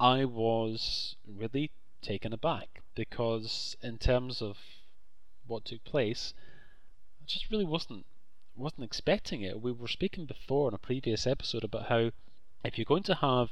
[0.00, 1.70] I was really
[2.00, 4.58] taken aback because, in terms of
[5.46, 6.32] what took place,
[7.20, 8.06] I just really wasn't
[8.56, 9.60] wasn't expecting it.
[9.60, 12.10] We were speaking before in a previous episode about how
[12.64, 13.50] if you're going to have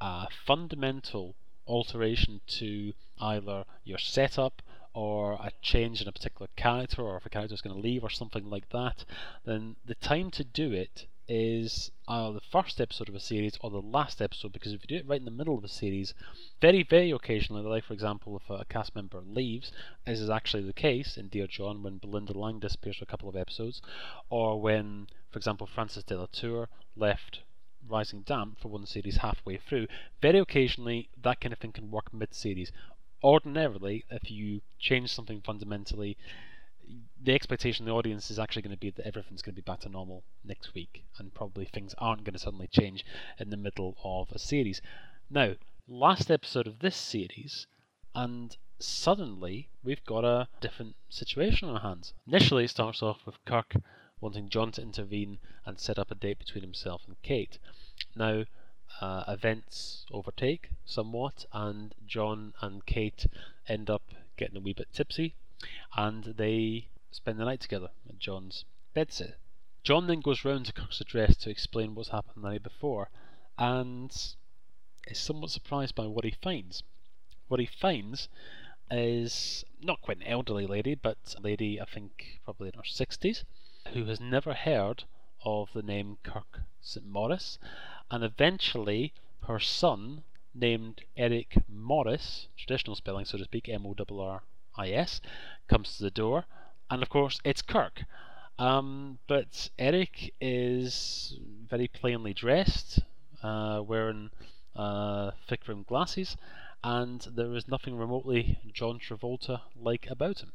[0.00, 1.34] a fundamental
[1.66, 4.60] alteration to either your setup
[4.92, 8.04] or a change in a particular character, or if a character is going to leave
[8.04, 9.04] or something like that,
[9.44, 13.70] then the time to do it is uh, the first episode of a series or
[13.70, 16.12] the last episode because if you do it right in the middle of a series,
[16.60, 19.72] very, very occasionally, like for example, if a cast member leaves,
[20.06, 23.28] as is actually the case in Dear John when Belinda Lang disappears for a couple
[23.28, 23.80] of episodes,
[24.28, 27.40] or when, for example, Frances de la Tour left
[27.88, 29.86] Rising Damp for one series halfway through,
[30.20, 32.72] very occasionally that kind of thing can work mid series.
[33.22, 36.16] Ordinarily, if you change something fundamentally,
[37.22, 39.64] the expectation of the audience is actually going to be that everything's going to be
[39.64, 43.04] back to normal next week, and probably things aren't going to suddenly change
[43.38, 44.82] in the middle of a series.
[45.30, 45.54] Now,
[45.88, 47.66] last episode of this series,
[48.14, 52.12] and suddenly we've got a different situation on our hands.
[52.26, 53.76] Initially, it starts off with Kirk
[54.20, 57.58] wanting John to intervene and set up a date between himself and Kate.
[58.14, 58.44] Now,
[59.00, 63.26] uh, events overtake somewhat, and John and Kate
[63.68, 64.02] end up
[64.36, 65.34] getting a wee bit tipsy
[65.96, 69.36] and they spend the night together at John's bedsit.
[69.84, 73.08] John then goes round to Kirk's address to explain what's happened the night before,
[73.56, 74.10] and
[75.06, 76.82] is somewhat surprised by what he finds.
[77.46, 78.28] What he finds
[78.90, 83.44] is not quite an elderly lady, but a lady I think probably in her 60s,
[83.92, 85.04] who has never heard
[85.44, 87.06] of the name Kirk St.
[87.06, 87.60] Moritz,
[88.10, 89.12] and eventually
[89.42, 94.42] her son, named Eric Morris, traditional spelling so to speak, M O R R
[94.82, 95.20] IS,
[95.68, 96.44] comes to the door,
[96.90, 98.04] and of course it's Kirk.
[98.58, 103.00] Um, but Eric is very plainly dressed,
[103.42, 104.30] uh, wearing
[104.76, 106.36] uh, thick rimmed glasses,
[106.82, 110.52] and there is nothing remotely John Travolta like about him.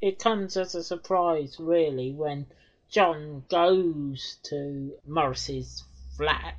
[0.00, 2.46] It comes as a surprise, really, when
[2.88, 5.84] John goes to Morris's
[6.16, 6.56] flat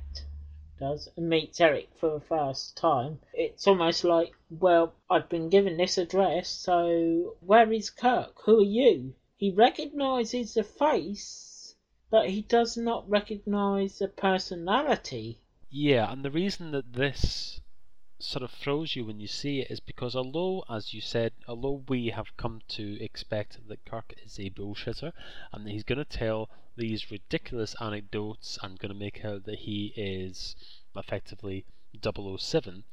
[0.80, 5.76] does and meets Eric for the first time, it's almost like, well, I've been given
[5.76, 8.40] this address, so where is Kirk?
[8.44, 9.14] Who are you?
[9.36, 11.76] He recognizes the face,
[12.10, 15.38] but he does not recognize the personality.
[15.70, 17.59] Yeah, and the reason that this
[18.22, 21.82] sort of throws you when you see it is because although, as you said, although
[21.88, 25.12] we have come to expect that Kirk is a bullshitter
[25.52, 29.60] and that he's going to tell these ridiculous anecdotes and going to make out that
[29.60, 30.54] he is
[30.94, 31.64] effectively
[32.02, 32.84] 007,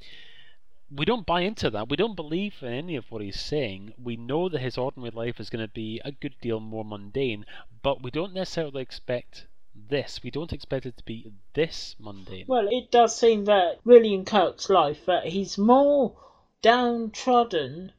[0.89, 1.89] we don't buy into that.
[1.89, 3.93] We don't believe in any of what he's saying.
[4.01, 7.45] We know that his ordinary life is going to be a good deal more mundane,
[7.83, 9.47] but we don't necessarily expect
[9.89, 10.21] this.
[10.23, 12.45] We don't expect it to be this mundane.
[12.47, 16.15] Well, it does seem that William Kirk's life that he's more
[16.61, 17.91] downtrodden,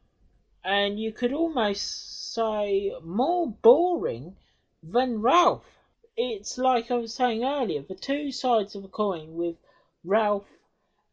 [0.65, 4.37] and you could almost say more boring
[4.83, 5.65] than Ralph.
[6.17, 9.57] It's like I was saying earlier, the two sides of a coin with
[10.05, 10.49] Ralph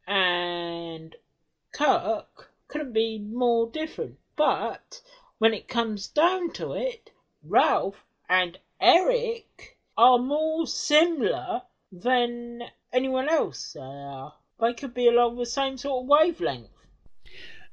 [0.06, 1.14] and
[1.72, 4.18] Kirk couldn't be more different.
[4.36, 5.00] But
[5.38, 7.10] when it comes down to it,
[7.42, 14.34] Ralph and Eric are more similar than anyone else are.
[14.60, 16.70] They could be along the same sort of wavelength.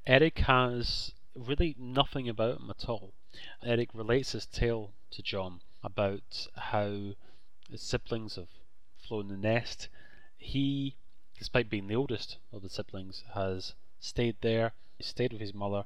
[0.05, 3.13] Eric has really nothing about him at all.
[3.63, 7.13] Eric relates his tale to John about how
[7.69, 8.49] his siblings have
[8.97, 9.89] flown the nest.
[10.37, 10.95] He,
[11.37, 15.85] despite being the oldest of the siblings, has stayed there, he stayed with his mother,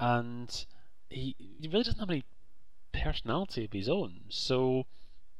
[0.00, 0.64] and
[1.08, 2.24] he, he really doesn't have any
[2.92, 4.20] personality of his own.
[4.28, 4.86] So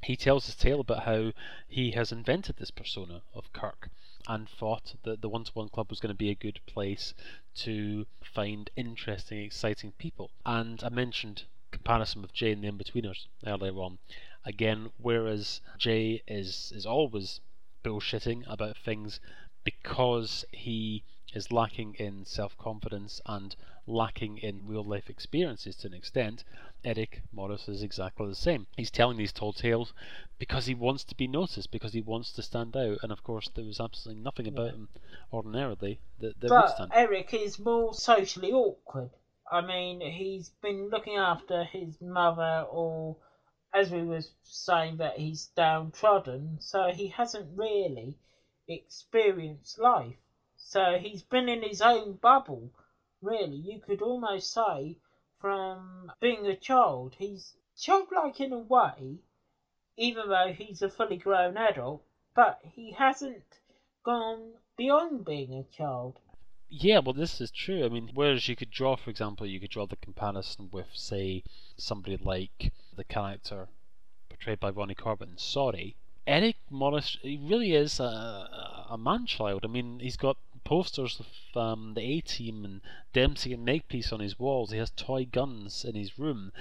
[0.05, 1.33] he tells his tale about how
[1.67, 3.89] he has invented this persona of Kirk
[4.29, 7.15] and thought that the one to one club was going to be a good place
[7.55, 10.31] to find interesting, exciting people.
[10.45, 13.99] And I mentioned comparison with Jay and the Inbetweeners earlier on.
[14.45, 17.41] Again, whereas Jay is is always
[17.83, 19.21] bullshitting about things
[19.65, 21.03] because he
[21.35, 26.45] is lacking in self confidence and lacking in real life experiences to an extent,
[26.85, 28.67] Eric Morris is exactly the same.
[28.77, 29.95] He's telling these tall tales
[30.39, 33.49] because he wants to be noticed, because he wants to stand out, and of course
[33.55, 34.89] there was absolutely nothing about him
[35.33, 36.91] ordinarily that, that would stand.
[36.91, 39.11] But Eric is more socially awkward.
[39.51, 43.17] I mean, he's been looking after his mother, or
[43.73, 48.19] as we were saying, that he's downtrodden, so he hasn't really
[48.69, 50.17] experienced life.
[50.57, 52.71] So he's been in his own bubble,
[53.23, 53.57] really.
[53.57, 54.99] You could almost say
[55.45, 57.15] from being a child.
[57.19, 59.19] He's childlike in a way,
[59.95, 62.03] even though he's a fully grown adult,
[62.35, 63.45] but he hasn't
[64.07, 66.19] gone beyond being a child.
[66.71, 67.85] Yeah, well, this is true.
[67.85, 71.45] I mean, whereas you could draw, for example, you could draw the comparison with, say,
[71.77, 73.69] somebody like the character
[74.31, 75.95] portrayed by Ronnie Corbett in Sorry.
[76.27, 79.61] Eric Morris, he really is a, a man child.
[79.63, 82.81] I mean, he's got posters of um, the A Team and
[83.13, 84.71] Dempsey and Makepeace on his walls.
[84.71, 86.53] He has toy guns in his room.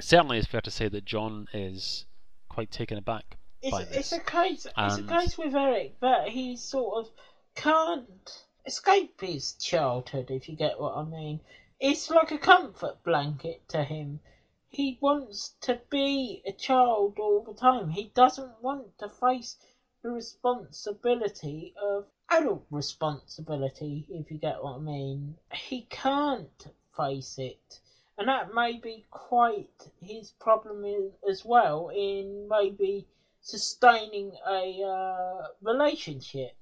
[0.00, 2.06] Certainly, it's fair to say that John is
[2.48, 4.66] quite taken aback It's, by it's a case.
[4.76, 7.12] It's a case with Eric that he sort of
[7.54, 11.40] can't escape his childhood, if you get what I mean.
[11.80, 14.20] It's like a comfort blanket to him.
[14.68, 17.90] He wants to be a child all the time.
[17.90, 19.56] He doesn't want to face
[20.02, 25.36] the responsibility of adult responsibility, if you get what I mean.
[25.52, 26.66] He can't
[26.96, 27.80] face it.
[28.18, 33.06] And that may be quite his problem i- as well in maybe
[33.40, 36.56] sustaining a uh, relationship.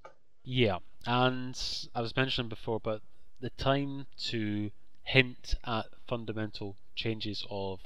[0.44, 1.56] Yeah, and
[1.94, 3.02] I was mentioning before about
[3.40, 4.70] the time to
[5.04, 7.80] hint at fundamental changes of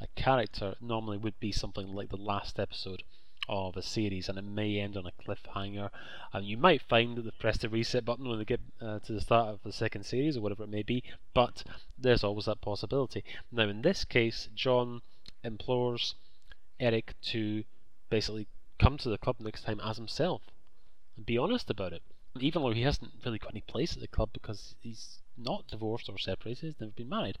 [0.00, 3.02] a character normally would be something like the last episode
[3.48, 5.90] of a series, and it may end on a cliffhanger.
[6.32, 9.12] And you might find that they press the reset button when they get uh, to
[9.12, 11.02] the start of the second series or whatever it may be,
[11.34, 11.64] but
[11.98, 13.24] there's always that possibility.
[13.52, 15.02] Now, in this case, John
[15.42, 16.14] implores
[16.80, 17.64] Eric to
[18.10, 18.46] basically
[18.78, 20.42] come to the club next time as himself
[21.16, 22.02] and be honest about it.
[22.40, 26.08] Even though he hasn't really got any place at the club because he's not divorced
[26.08, 27.38] or separated, he's never been married.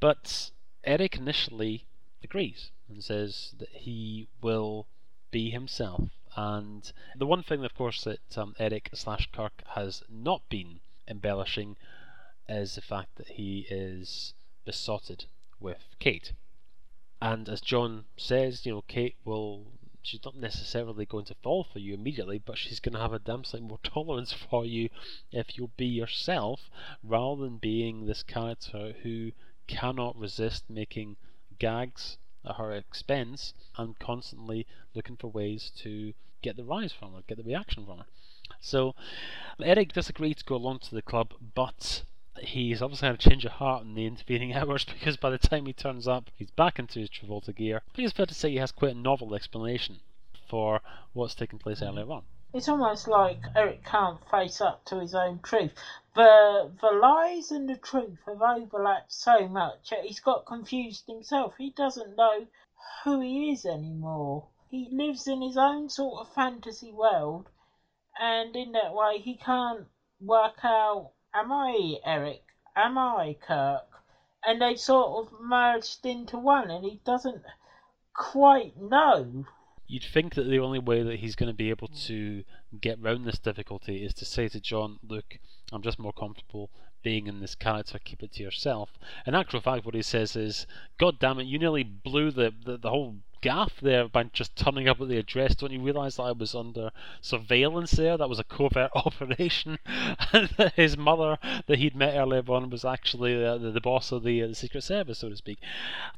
[0.00, 0.50] But
[0.84, 1.84] Eric initially
[2.24, 4.86] agrees and says that he will
[5.32, 6.10] be himself.
[6.36, 11.76] And the one thing, of course, that um, Eric slash Kirk has not been embellishing
[12.48, 15.24] is the fact that he is besotted
[15.58, 16.32] with Kate.
[17.20, 21.78] And as John says, you know, Kate will she's not necessarily going to fall for
[21.78, 24.90] you immediately, but she's going to have a damn sight more tolerance for you
[25.30, 26.68] if you'll be yourself
[27.02, 29.30] rather than being this character who
[29.66, 31.16] cannot resist making
[31.58, 37.22] gags at her expense and constantly looking for ways to get the rise from her,
[37.26, 38.06] get the reaction from her.
[38.60, 38.94] So
[39.62, 42.04] Eric does agree to go along to the club, but
[42.40, 45.66] he's obviously had a change of heart in the intervening hours because by the time
[45.66, 47.82] he turns up, he's back into his Travolta gear.
[47.88, 50.00] I think it's fair to say he has quite a novel explanation
[50.48, 50.82] for
[51.12, 51.98] what's taken place mm-hmm.
[51.98, 52.24] earlier on.
[52.54, 55.72] It's almost like Eric can't face up to his own truth.
[56.14, 61.54] The the lies and the truth have overlapped so much that he's got confused himself.
[61.56, 62.46] He doesn't know
[63.04, 64.48] who he is anymore.
[64.68, 67.48] He lives in his own sort of fantasy world,
[68.20, 69.86] and in that way, he can't
[70.20, 72.44] work out Am I Eric?
[72.76, 74.04] Am I Kirk?
[74.44, 77.44] And they sort of merged into one, and he doesn't
[78.12, 79.46] quite know.
[79.86, 82.44] You'd think that the only way that he's going to be able to
[82.80, 85.38] get round this difficulty is to say to John, Look,
[85.72, 86.70] I'm just more comfortable
[87.02, 88.90] being in this character, keep it to yourself.
[89.26, 90.66] In actual fact, what he says is,
[90.98, 94.88] God damn it, you nearly blew the, the, the whole gaff there by just turning
[94.88, 95.56] up at the address.
[95.56, 98.16] Don't you realise that I was under surveillance there?
[98.16, 99.78] That was a covert operation.
[100.32, 104.22] and that his mother, that he'd met earlier on, was actually the, the, boss of
[104.22, 105.58] the, uh, the Secret Service, so to speak.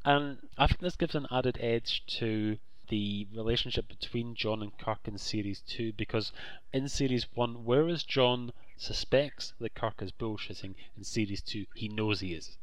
[0.05, 2.59] And I think this gives an added edge to
[2.89, 6.33] the relationship between John and Kirk in Series 2 because
[6.73, 12.21] in Series 1, whereas John suspects that Kirk is bullshitting, in Series 2, he knows
[12.21, 12.57] he is.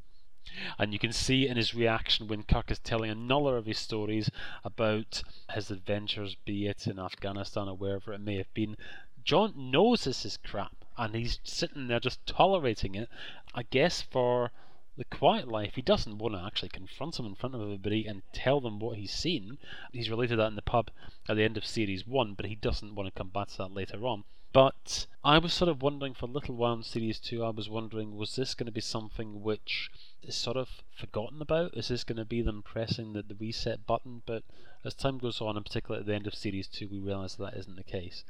[0.77, 4.29] And you can see in his reaction when Kirk is telling another of his stories
[4.63, 8.75] about his adventures, be it in Afghanistan or wherever it may have been.
[9.23, 13.09] John knows this is crap, and he's sitting there just tolerating it,
[13.53, 14.51] I guess, for
[14.97, 15.75] the quiet life.
[15.75, 18.97] He doesn't want to actually confront them in front of everybody and tell them what
[18.97, 19.57] he's seen.
[19.91, 20.91] He's related that in the pub
[21.29, 23.73] at the end of series one, but he doesn't want to come back to that
[23.73, 24.25] later on.
[24.53, 27.69] But I was sort of wondering for a little while in series two, I was
[27.69, 29.89] wondering, was this going to be something which
[30.21, 31.77] is sort of forgotten about?
[31.77, 34.23] Is this going to be them pressing the, the reset button?
[34.25, 34.43] But
[34.83, 37.53] as time goes on, and particularly at the end of series two, we realise that,
[37.53, 38.25] that isn't the case.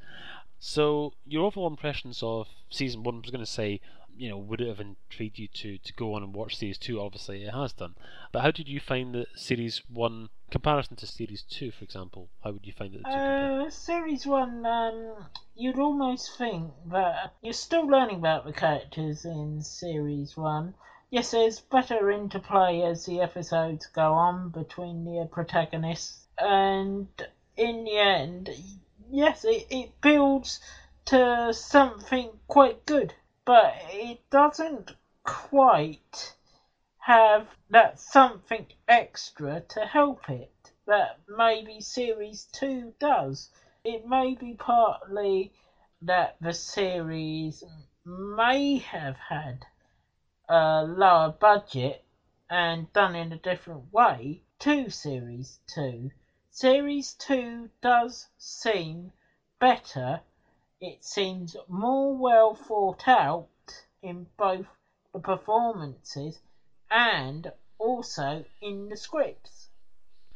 [0.60, 3.82] So, your overall impressions of season one, I was going to say,
[4.22, 7.02] you know, would it have intrigued you to, to go on and watch series two?
[7.02, 7.96] Obviously, it has done.
[8.32, 12.30] But how did you find the series one comparison to series two, for example?
[12.44, 13.04] How would you find it?
[13.04, 19.64] Uh, series one, um, you'd almost think that you're still learning about the characters in
[19.64, 20.76] series one.
[21.10, 27.08] Yes, there's better interplay as the episodes go on between the protagonists, and
[27.58, 28.52] in the end,
[29.10, 30.60] yes, it, it builds
[31.06, 33.16] to something quite good
[33.46, 36.36] but it doesn't quite
[37.00, 43.50] have that something extra to help it that maybe series 2 does.
[43.84, 45.52] It may be partly
[46.02, 47.64] that the series
[48.06, 49.66] may have had
[50.50, 52.04] a lower budget
[52.50, 56.12] and done in a different way to series 2.
[56.50, 59.12] Series 2 does seem
[59.60, 60.20] better
[60.82, 63.48] it seems more well thought out
[64.02, 64.66] in both
[65.14, 66.40] the performances
[66.90, 69.70] and also in the scripts.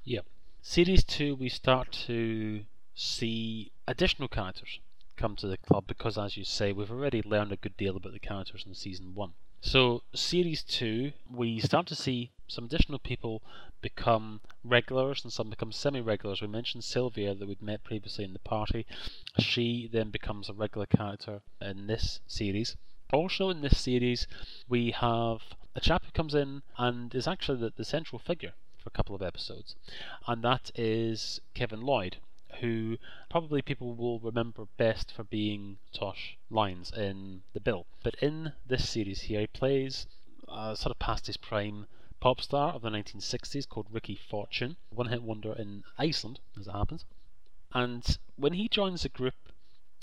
[0.04, 0.26] Yep.
[0.62, 4.80] Series 2, we start to see additional characters
[5.18, 8.14] come to the club because, as you say, we've already learned a good deal about
[8.14, 9.34] the characters in Season 1.
[9.62, 13.42] So, Series 2, we start to see some additional people
[13.82, 16.42] become regulars and some become semi regulars.
[16.42, 18.86] We mentioned Sylvia that we'd met previously in the party.
[19.40, 22.78] She then becomes a regular character in this series.
[23.12, 24.28] Also, in this series,
[24.68, 25.42] we have
[25.76, 29.16] a chap who comes in and is actually the, the central figure for a couple
[29.16, 29.76] of episodes,
[30.28, 32.18] and that is Kevin Lloyd,
[32.62, 32.98] who
[33.30, 37.86] probably people will remember best for being Tosh Lyons in The Bill.
[38.04, 40.08] But in this series here, he plays
[40.48, 41.88] uh, sort of past his prime
[42.20, 46.72] pop star of the 1960s called Ricky Fortune, one hit wonder in Iceland, as it
[46.72, 47.06] happens.
[47.74, 49.36] And when he joins the group,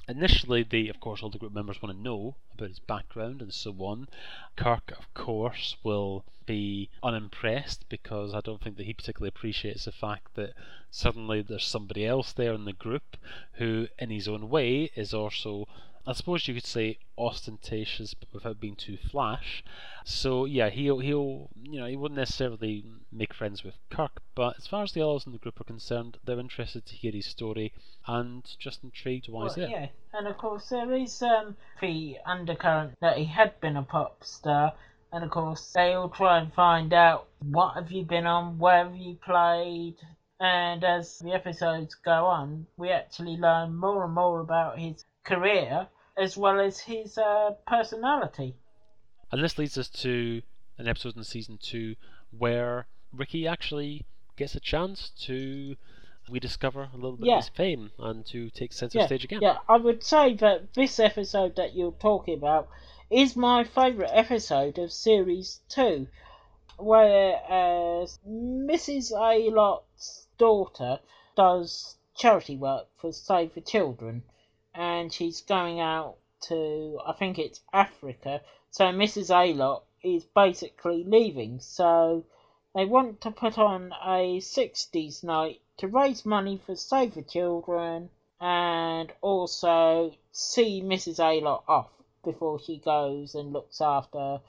[0.09, 3.53] initially, they, of course, all the group members want to know about his background and
[3.53, 4.09] so on.
[4.57, 9.93] Kirk, of course, will be unimpressed because I don't think that he particularly appreciates the
[9.93, 10.55] fact that
[10.91, 13.17] suddenly there's somebody else there in the group
[13.55, 15.67] who, in his own way, is also
[16.05, 19.62] I suppose you could say ostentatious, but without being too flash.
[20.05, 24.66] So yeah, he'll he'll you know he wouldn't necessarily make friends with Kirk, but as
[24.66, 27.72] far as the others in the group are concerned, they're interested to hear his story
[28.09, 29.68] and just intrigued why well, he's there.
[29.68, 34.24] Yeah, and of course there is um, the undercurrent that he had been a pop
[34.24, 34.72] star,
[35.12, 38.84] and of course they all try and find out what have you been on, where
[38.84, 39.94] have you played,
[40.40, 45.89] and as the episodes go on, we actually learn more and more about his career
[46.16, 48.55] as well as his uh, personality.
[49.31, 50.43] And this leads us to
[50.79, 51.97] an episode in season two
[52.37, 54.05] where Ricky actually
[54.37, 55.77] gets a chance to
[56.31, 57.39] rediscover a little bit yeah.
[57.39, 59.41] of his fame and to take centre yeah, stage again.
[59.43, 62.68] Yeah, I would say that this episode that you're talking about
[63.11, 66.07] is my favourite episode of series two,
[66.79, 69.12] where uh, Mrs.
[69.12, 71.01] Aylott's daughter
[71.37, 74.23] does charity work for Save the Children
[74.75, 76.16] and she's going out
[76.49, 78.41] to, I think it's Africa.
[78.70, 79.31] So Mrs.
[79.31, 81.61] Aylott is basically leaving.
[81.61, 82.25] So
[82.75, 88.11] they want to put on a 60s night to raise money for Save the Children
[88.41, 91.18] and also see Mrs.
[91.20, 91.91] Aylott off.
[92.25, 94.41] before she goes and looks after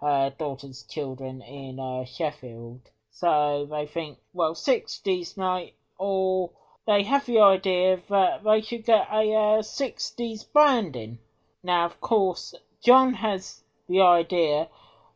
[0.00, 2.80] her daughter's children in uh, Sheffield.
[3.10, 6.50] So they think, well, 60s night, or
[6.84, 11.18] they have the idea that they should get a uh, 60s band in.
[11.62, 14.68] Now, of course, John has the idea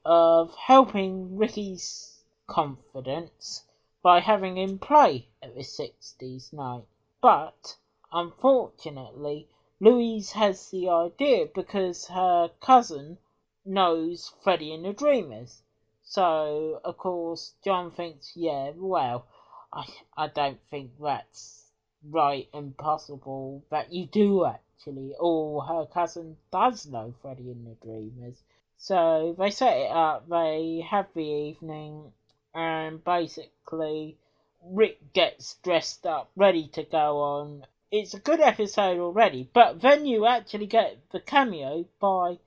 [0.04, 3.64] of helping Ricky's confidence
[4.00, 6.84] by having him play at the 60s night.
[7.20, 7.76] But,
[8.12, 9.48] unfortunately,
[9.80, 13.18] Louise has the idea because her cousin
[13.64, 15.64] knows Freddie and the Dreamers.
[16.04, 19.26] So, of course, John thinks, yeah, well,
[19.72, 19.84] I,
[20.16, 21.70] I don't think that's
[22.02, 25.14] right and possible that you do actually.
[25.18, 28.42] Or her cousin does know Freddie and the Dreamers.
[28.78, 32.12] So they set it up, they have the evening,
[32.54, 34.16] and basically
[34.62, 37.66] Rick gets dressed up, ready to go on.
[37.90, 42.38] It's a good episode already, but then you actually get the cameo by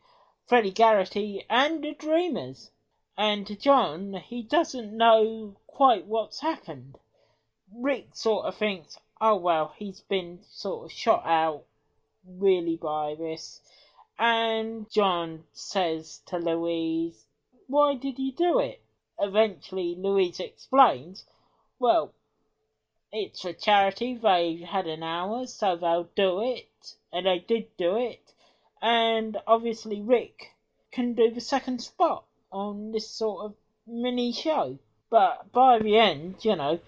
[0.48, 2.72] Freddie Garrity and the Dreamers.
[3.18, 6.98] And John, he doesn't know quite what's happened.
[7.76, 11.64] Rick sort of thinks, oh well, he's been sort of shot out
[12.26, 13.62] really by this.
[14.18, 17.26] And John says to Louise,
[17.68, 18.82] why did he do it?
[19.20, 21.26] Eventually, Louise explains,
[21.80, 22.14] well,
[23.12, 26.96] it's a charity, they had an hour, so they'll do it.
[27.12, 28.34] And they did do it.
[28.82, 30.54] And obviously, Rick
[30.92, 33.56] can do the second spot on this sort of
[33.88, 34.80] mini show.
[35.10, 36.80] But by the end, you know,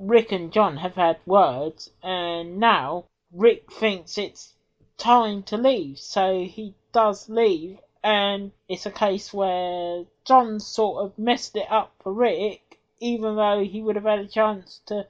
[0.00, 4.54] Rick and John have had words, and now Rick thinks it's
[4.96, 11.18] time to leave, so he does leave, and it's a case where John sort of
[11.18, 15.06] messed it up for Rick, even though he would have had a chance to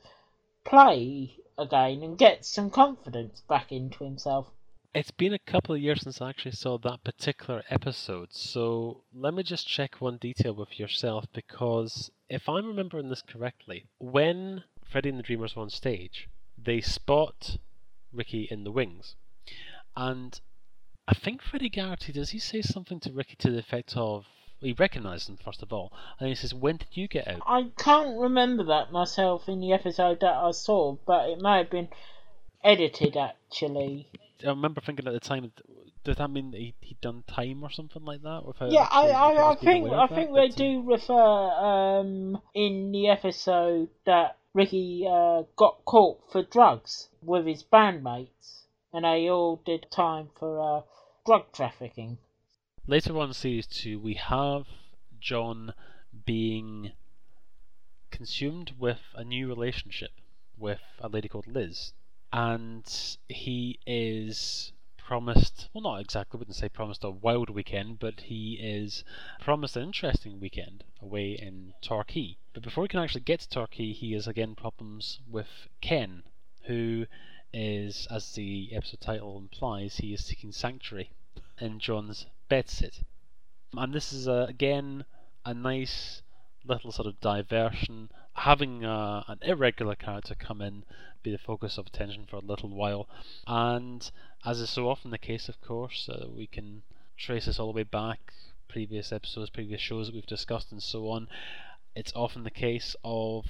[0.65, 4.51] play again and get some confidence back into himself.
[4.95, 9.35] It's been a couple of years since I actually saw that particular episode, so let
[9.35, 15.11] me just check one detail with yourself because if I'm remembering this correctly, when Freddie
[15.11, 17.59] and the Dreamers were on stage, they spot
[18.13, 19.15] Ricky in the wings.
[19.97, 20.41] And
[21.07, 24.27] I think Freddie Garrity, does he say something to Ricky to the effect of,
[24.61, 27.71] he recognised him first of all, and he says, "When did you get out?" I
[27.79, 31.89] can't remember that myself in the episode that I saw, but it may have been
[32.65, 34.09] edited actually.
[34.45, 35.53] I remember thinking at the time,
[36.05, 38.45] does that mean that he, he'd done time or something like that?
[38.45, 43.09] Without Yeah, I, I, I think I of think they do refer um, in the
[43.09, 49.87] episode that Ricky uh, got caught for drugs with his bandmates, and they all did
[49.89, 50.83] time for uh,
[51.25, 52.19] drug trafficking.
[52.85, 54.67] Later on in series two, we have
[55.21, 55.75] John
[56.27, 56.91] being
[58.11, 60.11] consumed with a new relationship
[60.57, 61.93] with a lady called Liz,
[62.33, 62.85] and
[63.29, 64.73] he is
[65.09, 69.05] promised well not exactly wouldn't say promised a wild weekend but he is
[69.41, 72.37] promised an interesting weekend away in Torquay.
[72.53, 76.25] But before he can actually get to Torquay he has again problems with Ken
[76.65, 77.07] who
[77.55, 81.11] is as the episode title implies he is seeking sanctuary
[81.59, 83.03] in John's bedsit.
[83.79, 85.07] And this is uh, again
[85.47, 86.21] a nice
[86.67, 90.85] little sort of diversion having uh, an irregular character come in
[91.23, 93.09] be the focus of attention for a little while
[93.47, 94.11] and
[94.45, 96.83] as is so often the case of course uh, we can
[97.17, 98.33] trace this all the way back
[98.69, 101.29] previous episodes previous shows that we've discussed and so on
[101.95, 103.45] it's often the case of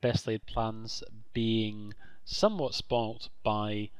[0.00, 1.92] best laid plans being
[2.24, 3.90] somewhat spoilt by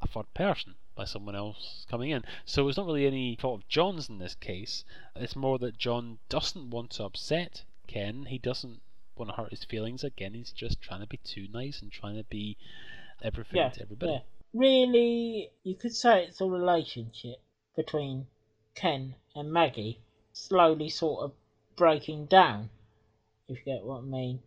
[0.00, 2.22] a third person by someone else coming in.
[2.44, 4.84] So it's not really any fault of John's in this case.
[5.16, 8.26] It's more that John doesn't want to upset Ken.
[8.26, 8.80] He doesn't
[9.16, 10.04] want to hurt his feelings.
[10.04, 12.56] Again, he's just trying to be too nice and trying to be
[13.22, 14.12] everything Yeah, to everybody.
[14.12, 14.18] yeah.
[14.54, 17.36] Really, you could say it's a relationship
[17.74, 18.26] between
[18.74, 20.00] Ken and Maggie,
[20.32, 21.32] slowly sort of
[21.74, 22.68] breaking down,
[23.48, 24.42] if you get what I mean.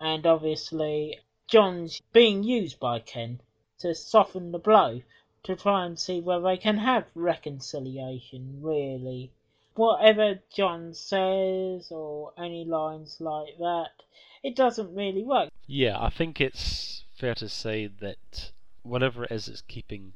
[0.00, 3.40] And obviously, John's being used by Ken
[3.78, 5.00] to soften the blow,
[5.44, 9.32] to try and see whether they can have reconciliation, really.
[9.74, 13.92] Whatever John says, or any lines like that,
[14.42, 15.48] it doesn't really work.
[15.66, 18.52] Yeah, I think it's fair to say that
[18.88, 20.12] whatever it is that's keeping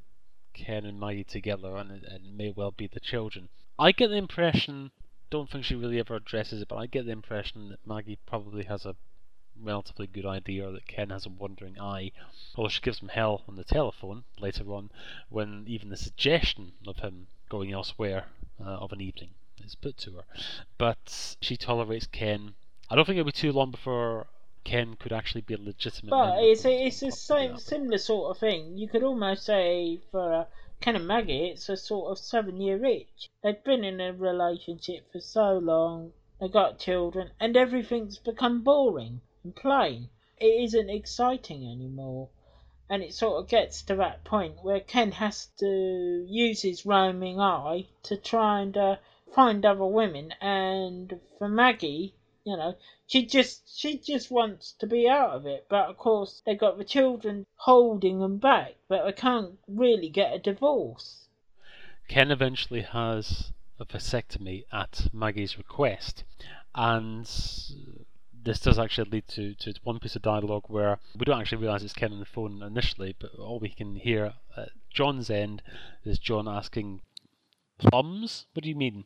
[0.55, 3.49] Ken and Maggie together, and it, it may well be the children.
[3.79, 4.91] I get the impression,
[5.31, 8.65] don't think she really ever addresses it, but I get the impression that Maggie probably
[8.65, 8.97] has a
[9.61, 12.13] relatively good idea that Ken has a wandering eye.
[12.55, 14.91] Although she gives him hell on the telephone later on,
[15.29, 18.27] when even the suggestion of him going elsewhere
[18.61, 19.31] uh, of an evening
[19.65, 20.25] is put to her.
[20.79, 22.55] But she tolerates Ken.
[22.91, 24.27] I don't think it'll be too long before
[24.65, 26.11] Ken could actually be a legitimate.
[26.11, 28.79] But it's a, it's the same similar sort of thing.
[28.79, 30.45] You could almost say for uh,
[30.81, 33.29] Ken and Maggie, it's a sort of seven year itch.
[33.43, 39.21] They've been in a relationship for so long, they got children, and everything's become boring
[39.45, 40.09] and plain.
[40.39, 42.29] It isn't exciting anymore.
[42.89, 47.41] And it sort of gets to that point where Ken has to use his roaming
[47.41, 48.97] eye to try and uh,
[49.33, 52.75] find other women, and for Maggie, you know,
[53.07, 55.67] she just she just wants to be out of it.
[55.69, 60.35] But of course, they got the children holding them back, but they can't really get
[60.35, 61.29] a divorce.
[62.09, 66.25] Ken eventually has a vasectomy at Maggie's request,
[66.75, 67.25] and
[68.45, 71.83] this does actually lead to, to one piece of dialogue where we don't actually realise
[71.83, 75.63] it's Ken on the phone initially, but all we can hear at John's end
[76.05, 77.01] is John asking,
[77.79, 78.47] Plums?
[78.53, 79.05] What do you mean?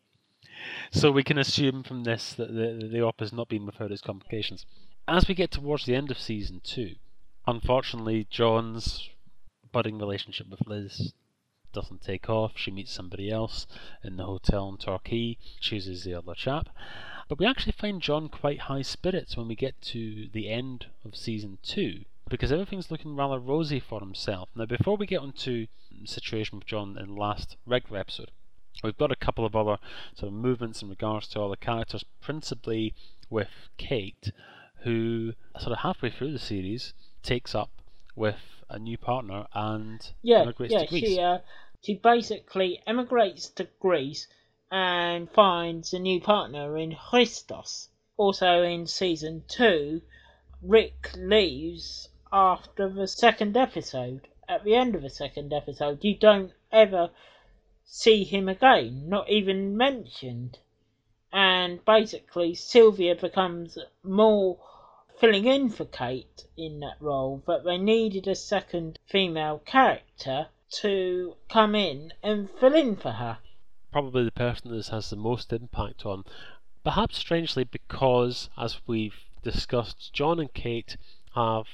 [0.91, 4.03] So we can assume from this that the, the op has not been without its
[4.03, 4.67] complications.
[5.09, 6.97] As we get towards the end of season two,
[7.47, 9.09] unfortunately, John's
[9.73, 11.13] budding relationship with Liz
[11.73, 12.53] doesn't take off.
[12.57, 13.67] She meets somebody else
[14.03, 16.71] in the hotel in Torquay, chooses the other chap.
[17.29, 21.15] But we actually find John quite high spirits when we get to the end of
[21.15, 24.49] season two, because everything's looking rather rosy for himself.
[24.55, 28.31] Now, before we get onto the situation with John in the last regular episode,
[28.83, 29.79] We've got a couple of other
[30.15, 32.95] sort of movements in regards to all the characters, principally
[33.31, 34.33] with Kate,
[34.83, 37.71] who sort of halfway through the series takes up
[38.15, 41.05] with a new partner and yeah, emigrates yeah, to Greece.
[41.05, 41.39] She, uh,
[41.83, 44.27] she basically emigrates to Greece
[44.71, 47.89] and finds a new partner in Christos.
[48.17, 50.03] Also in season two,
[50.63, 54.27] Rick leaves after the second episode.
[54.49, 57.11] At the end of the second episode, you don't ever
[57.89, 60.59] see him again, not even mentioned.
[61.33, 64.59] And basically, Sylvia becomes more
[65.19, 71.37] filling in for Kate in that role, but they needed a second female character to
[71.49, 73.39] come in and fill in for her.
[73.93, 76.25] Probably the person this has the most impact on,
[76.85, 80.97] perhaps strangely because, as we've discussed, John and Kate
[81.35, 81.67] have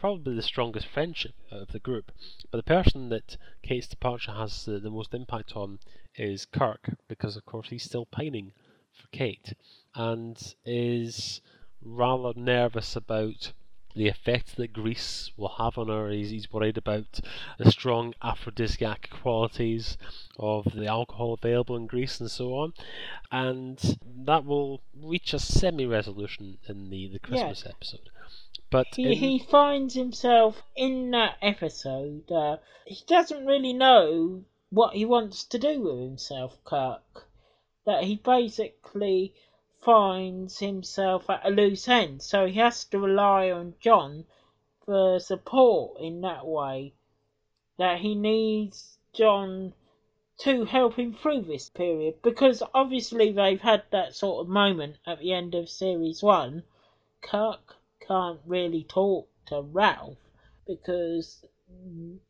[0.00, 2.10] probably the strongest friendship of the group.
[2.50, 5.78] But the person that Kate's departure has the, the most impact on
[6.16, 8.52] is Kirk, because of course he's still pining
[8.92, 9.52] for Kate
[9.94, 11.40] and is
[11.82, 13.52] rather nervous about
[13.94, 16.10] the effect that Greece will have on her.
[16.10, 17.20] He's, he's worried about
[17.58, 19.98] the strong aphrodisiac qualities
[20.38, 22.72] of the alcohol available in Greece and so on.
[23.32, 27.72] And that will reach a semi resolution in the, the Christmas Yeah.
[27.72, 28.10] episode.
[28.72, 32.30] But He, in- he finds himself in that episode.
[32.30, 37.28] Uh, he doesn't really know what he wants to do with himself, Kirk.
[37.84, 39.34] That he basically
[39.80, 44.24] finds himself at a loose end, so he has to rely on John
[44.84, 46.94] for support in that way.
[47.76, 49.74] That he needs John
[50.38, 55.18] to help him through this period because obviously they've had that sort of moment at
[55.18, 56.62] the end of series one.
[57.20, 57.79] Kirk
[58.10, 60.18] can't really talk to Ralph
[60.66, 61.44] because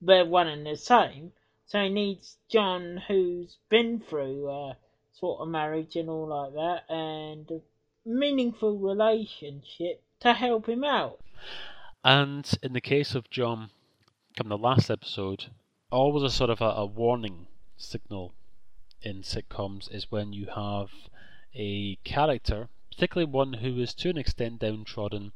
[0.03, 1.33] they're one and the same.
[1.65, 4.77] So he needs John, who's been through a
[5.13, 7.61] sort of marriage and all like that, and a
[8.05, 11.21] meaningful relationship to help him out.
[12.05, 13.71] And in the case of John,
[14.37, 15.47] from the last episode,
[15.91, 17.47] always a sort of a, a warning
[17.79, 18.35] signal
[19.01, 20.91] in sitcoms is when you have
[21.55, 25.33] a character, particularly one who is to an extent downtrodden,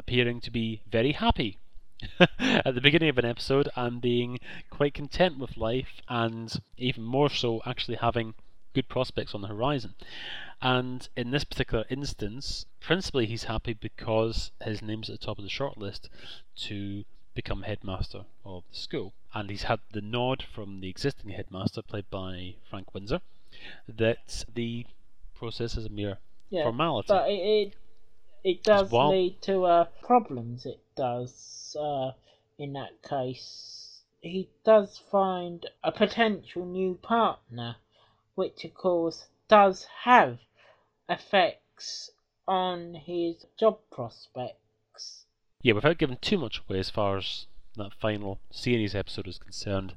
[0.00, 1.58] appearing to be very happy
[2.38, 4.38] at the beginning of an episode and being
[4.70, 8.34] quite content with life, and even more so, actually having
[8.74, 9.94] good prospects on the horizon.
[10.62, 15.44] And in this particular instance, principally he's happy because his name's at the top of
[15.44, 16.08] the shortlist
[16.68, 19.12] to become headmaster of the school.
[19.34, 23.20] And he's had the nod from the existing headmaster, played by Frank Windsor,
[23.88, 24.86] that the
[25.34, 26.18] process is a mere
[26.50, 27.06] Yeah, formality.
[27.08, 27.74] but it it,
[28.44, 30.66] it does while- lead to uh, problems.
[30.66, 32.12] It does uh,
[32.58, 34.02] in that case.
[34.20, 37.76] He does find a potential new partner,
[38.34, 40.38] which of course does have
[41.08, 42.10] effects
[42.46, 45.24] on his job prospects.
[45.62, 49.94] Yeah, without giving too much away as far as that final series episode is concerned,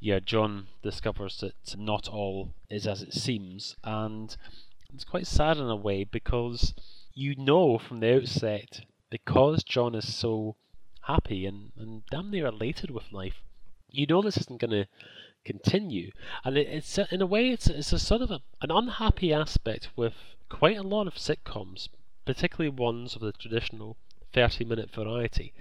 [0.00, 4.36] yeah, John discovers that not all is as it seems, and
[4.92, 6.74] it's quite sad in a way because
[7.14, 10.56] you know from the outset, because John is so
[11.02, 13.42] happy and, and damn near elated with life,
[13.90, 14.86] you know this isn't going to
[15.44, 16.10] continue,
[16.44, 19.32] and it, it's a- in a way it's it's a sort of a, an unhappy
[19.32, 20.14] aspect with
[20.48, 21.88] quite a lot of sitcoms,
[22.24, 23.96] particularly ones of the traditional
[24.32, 25.52] 30 minute variety,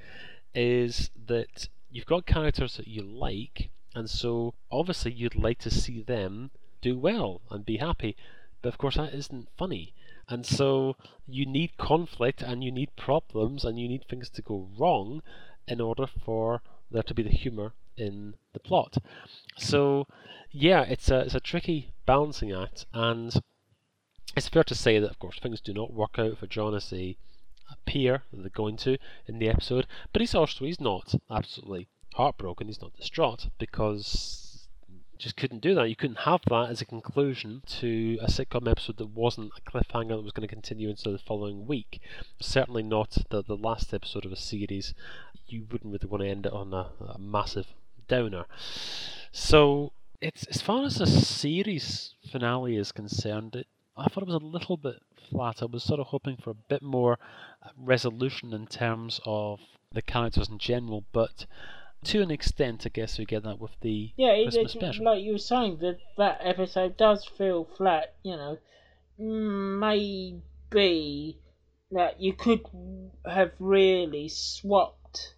[0.56, 6.02] is that you've got characters that you like And so, obviously, you'd like to see
[6.02, 6.50] them
[6.82, 8.16] do well and be happy.
[8.62, 9.94] But of course, that isn't funny.
[10.30, 10.96] And so,
[11.28, 15.22] you need conflict and you need problems and you need things to go wrong
[15.68, 16.62] in order for
[16.92, 18.98] there to be the humour in the plot.
[19.58, 20.08] So,
[20.52, 22.86] yeah, it's a, it's a tricky balancing act.
[22.94, 23.34] And
[24.36, 26.90] it's fair to say that, of course, things do not work out for John as
[26.90, 27.18] they
[27.72, 28.98] appear that they're going to
[29.28, 29.88] in the episode.
[30.12, 32.68] But he's also he's not absolutely heartbroken.
[32.68, 34.53] He's not distraught because
[35.24, 35.88] just couldn't do that.
[35.88, 40.10] You couldn't have that as a conclusion to a sitcom episode that wasn't a cliffhanger
[40.10, 42.02] that was going to continue into the following week.
[42.42, 44.94] Certainly not the the last episode of a series.
[45.48, 47.68] You wouldn't really want to end it on a, a massive
[48.10, 48.46] downer.
[49.32, 54.36] So it's as far as a series finale is concerned, it, I thought it was
[54.36, 55.62] a little bit flat.
[55.62, 57.18] I was sort of hoping for a bit more
[57.78, 59.62] resolution in terms of
[59.94, 61.46] the characters in general, but
[62.06, 65.06] to an extent, I guess we get that with the yeah, it, special.
[65.06, 68.16] like you were saying, that that episode does feel flat.
[68.24, 68.58] You know,
[69.18, 70.42] maybe
[71.92, 72.66] that you could
[73.26, 75.36] have really swapped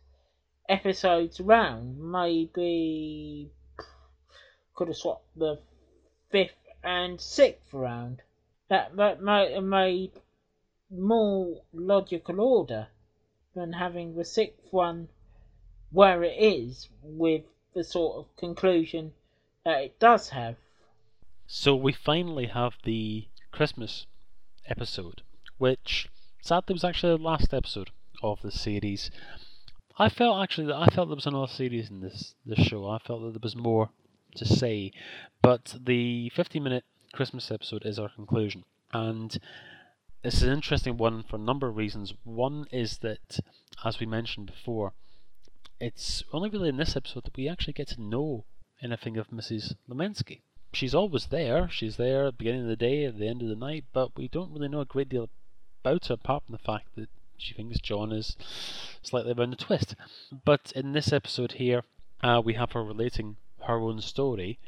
[0.68, 2.00] episodes around.
[2.00, 3.52] Maybe
[4.74, 5.60] could have swapped the
[6.32, 6.52] fifth
[6.84, 8.22] and sixth round.
[8.70, 10.12] That that might have made
[10.90, 12.88] more logical order
[13.56, 15.10] than having the sixth one
[15.96, 17.44] where it is with
[17.74, 19.14] the sort of conclusion
[19.64, 20.58] that it does have.
[21.48, 24.06] So we finally have the Christmas
[24.68, 25.22] episode,
[25.58, 26.10] which
[26.42, 27.92] sadly was actually the last episode
[28.22, 29.10] of the series.
[29.98, 32.90] I felt actually that I felt there was another series in this this show.
[32.90, 33.90] I felt that there was more
[34.36, 34.92] to say,
[35.42, 36.84] but the 50 minute
[37.14, 39.38] Christmas episode is our conclusion, and
[40.26, 42.14] is an interesting one for a number of reasons.
[42.26, 43.40] One is that,
[43.86, 44.92] as we mentioned before,
[45.80, 48.46] it's only really in this episode that we actually get to know
[48.82, 49.76] anything of Mrs.
[49.90, 50.42] Lemensky.
[50.74, 51.70] She's always there.
[51.70, 54.16] She's there at the beginning of the day, at the end of the night, but
[54.18, 55.30] we don't really know a great deal
[55.84, 58.36] about her apart from the fact that she thinks John is
[59.02, 59.96] slightly around the twist.
[60.44, 61.84] But in this episode here,
[62.22, 64.60] uh, we have her relating her own story,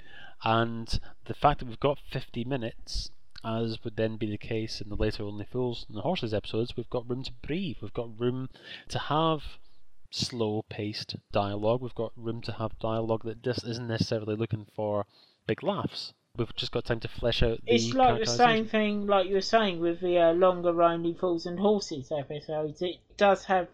[0.44, 3.12] and the fact that we've got 50 minutes,
[3.44, 6.76] as would then be the case in the later Only Fools and the Horses episodes,
[6.76, 7.78] we've got room to breathe.
[7.82, 8.50] We've got room
[8.90, 9.44] to have
[10.10, 11.82] slow paced dialogue.
[11.82, 15.06] We've got room to have dialogue that just isn't necessarily looking for
[15.46, 16.14] big laughs.
[16.38, 19.36] We've just got time to flesh out the It's like the same thing, like you
[19.36, 22.82] were saying with the uh, longer Only Fools and Horses episodes.
[22.82, 23.68] It does have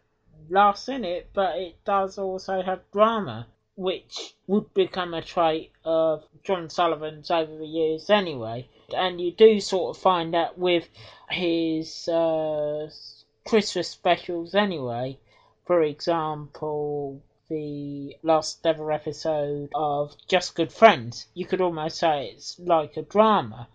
[0.50, 6.24] laughs in it, but it does also have drama, which would become a trait of
[6.44, 8.70] John Sullivan's over the years anyway.
[8.96, 10.88] And you do sort of find that with
[11.30, 12.90] his uh,
[13.46, 15.18] Christmas specials anyway.
[15.66, 21.28] For example, the last ever episode of Just Good Friends.
[21.34, 23.70] You could almost say it's like a drama.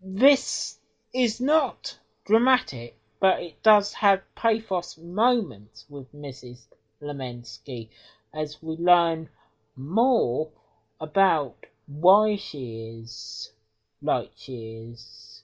[0.00, 0.78] This
[1.12, 6.68] is not dramatic, but it does have pathos moments with Mrs.
[7.02, 7.90] Lemensky
[8.32, 9.28] as we learn
[9.76, 10.50] more
[10.98, 13.52] about why she is
[14.00, 15.42] like she is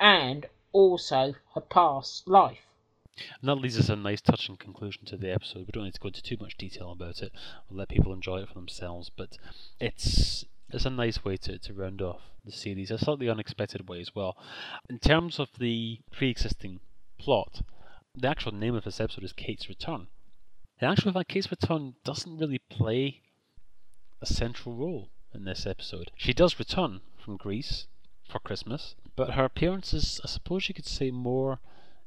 [0.00, 2.64] and also her past life.
[3.40, 5.66] And that leads us a nice touching conclusion to the episode.
[5.66, 7.32] We don't need to go into too much detail about it.
[7.68, 9.10] We'll let people enjoy it for themselves.
[9.14, 9.38] But
[9.78, 14.00] it's it's a nice way to, to round off the series, a slightly unexpected way
[14.00, 14.36] as well.
[14.88, 16.80] In terms of the pre existing
[17.18, 17.62] plot,
[18.16, 20.08] the actual name of this episode is Kate's Return.
[20.80, 23.22] In actual fact, Kate's Return doesn't really play
[24.20, 26.10] a central role in this episode.
[26.16, 27.86] She does return from Greece
[28.28, 31.60] for Christmas, but her appearance is, I suppose you could say, more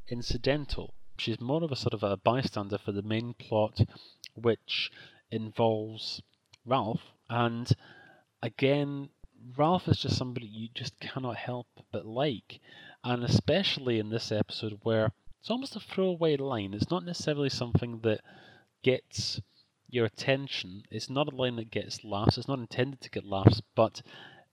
[0.10, 0.94] incidental.
[1.20, 3.82] She's more of a sort of a bystander for the main plot,
[4.36, 4.92] which
[5.32, 6.22] involves
[6.66, 7.02] Ralph.
[7.30, 7.72] And
[8.42, 9.10] again,
[9.58, 12.60] Ralph is just somebody you just cannot help but like.
[13.04, 16.74] And especially in this episode where it's almost a throwaway line.
[16.74, 18.22] It's not necessarily something that
[18.84, 19.40] gets
[19.90, 20.84] your attention.
[20.92, 22.38] It's not a line that gets laughs.
[22.38, 24.02] It's not intended to get laughs, but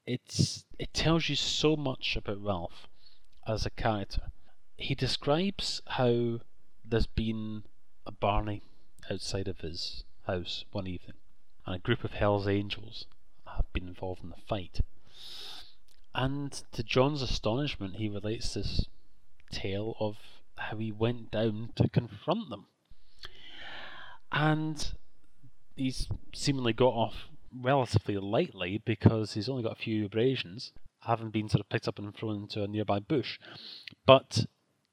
[0.07, 2.87] it's it tells you so much about Ralph
[3.47, 4.31] as a character.
[4.77, 6.41] He describes how
[6.85, 7.65] there's been
[8.07, 8.63] a Barney
[9.11, 11.17] outside of his house one evening,
[11.67, 13.07] and a group of Hell's Angels
[13.47, 14.81] have been involved in the fight.
[16.15, 18.87] And to John's astonishment, he relates this
[19.51, 20.17] tale of
[20.57, 22.67] how he went down to confront them.
[24.31, 24.93] And
[25.77, 31.49] he's seemingly got off relatively lightly because he's only got a few abrasions, having been
[31.49, 33.39] sort of picked up and thrown into a nearby bush.
[34.07, 34.47] But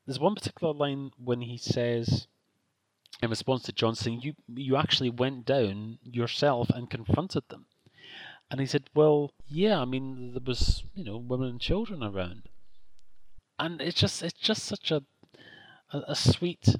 [0.06, 2.28] there's one particular line when he says,
[3.22, 7.66] in response to Johnson, "You you actually went down yourself and confronted them,"
[8.52, 12.50] And he said, Well, yeah, I mean, there was, you know, women and children around.
[13.58, 15.04] And it's just, it's just such a,
[15.94, 16.76] a, a sweet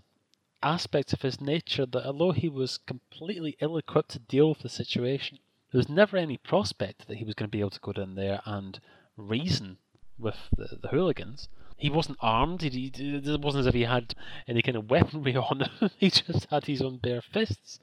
[0.62, 4.70] aspect of his nature that although he was completely ill equipped to deal with the
[4.70, 5.40] situation,
[5.72, 8.16] there was never any prospect that he was going to be able to go down
[8.16, 8.82] there and
[9.16, 9.78] reason
[10.20, 11.48] with the, the hooligans.
[11.82, 12.62] He wasn't armed.
[12.62, 14.14] He, it wasn't as if he had
[14.48, 15.90] any kind of weaponry on him.
[15.98, 17.80] he just had his own bare fists.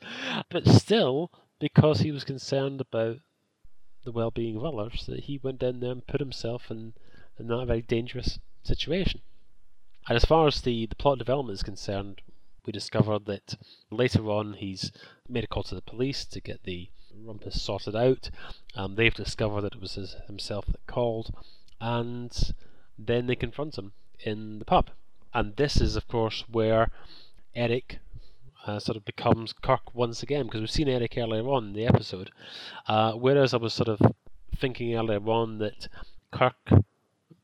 [0.49, 3.19] But still, because he was concerned about
[4.05, 6.95] the well-being of others, that he went down there and put himself in,
[7.41, 9.21] in that very dangerous situation.
[10.09, 12.21] And as far as the, the plot development is concerned,
[12.65, 13.57] we discover that
[13.91, 14.93] later on he's
[15.29, 18.31] made a call to the police to get the rumpus sorted out.
[18.77, 21.35] Um, they've discovered that it was his, himself that called,
[21.81, 22.55] and
[22.99, 24.91] then they confront him in the pub.
[25.33, 26.91] And this is, of course, where
[27.55, 27.99] Eric
[28.67, 31.87] uh, sort of becomes Kirk once again, because we've seen Eric earlier on in the
[31.87, 32.31] episode.
[32.87, 34.01] Uh, whereas I was sort of
[34.57, 35.89] thinking earlier on that
[36.33, 36.71] Kirk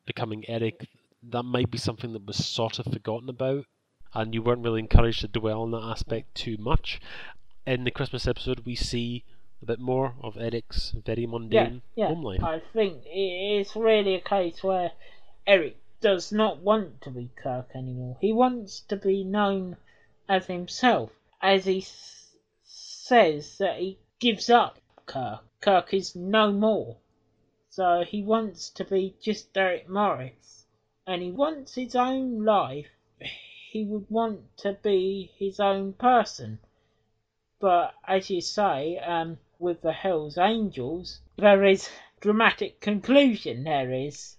[0.07, 0.89] becoming Eric,
[1.23, 3.65] that might be something that was sort of forgotten about,
[4.13, 7.01] and you weren't really encouraged to dwell on that aspect too much.
[7.67, 9.25] In the Christmas episode, we see
[9.63, 12.09] a bit more of Eric's very mundane yeah, yeah.
[12.09, 12.43] home life.
[12.43, 14.93] I think it's really a case where
[15.47, 18.17] Eric does not want to be Kirk anymore.
[18.21, 19.77] He wants to be known
[20.27, 25.45] as himself, as he s- says that he gives up Kirk.
[25.61, 26.97] Kirk is no more.
[27.69, 30.65] So he wants to be just Eric Morris,
[31.07, 32.89] and he wants his own life.
[33.71, 36.59] He would want to be his own person.
[37.61, 41.91] But as you say, um, with the Hells Angels, there is
[42.21, 43.65] dramatic conclusion.
[43.65, 44.37] There is.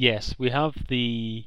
[0.00, 1.46] Yes, we have the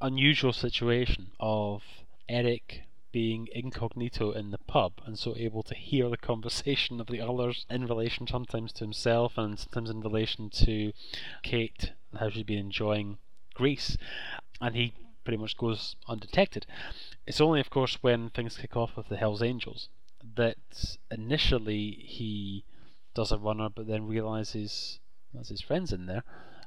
[0.00, 1.84] unusual situation of
[2.28, 7.20] Eric being incognito in the pub and so able to hear the conversation of the
[7.20, 10.92] others in relation sometimes to himself and sometimes in relation to
[11.44, 13.18] Kate and how she's been enjoying
[13.54, 13.96] Greece.
[14.60, 16.66] And he pretty much goes undetected.
[17.28, 19.88] It's only, of course, when things kick off with the Hells Angels
[20.34, 22.64] that initially he
[23.14, 24.98] does a runner but then realizes
[25.32, 26.24] there's his friends in there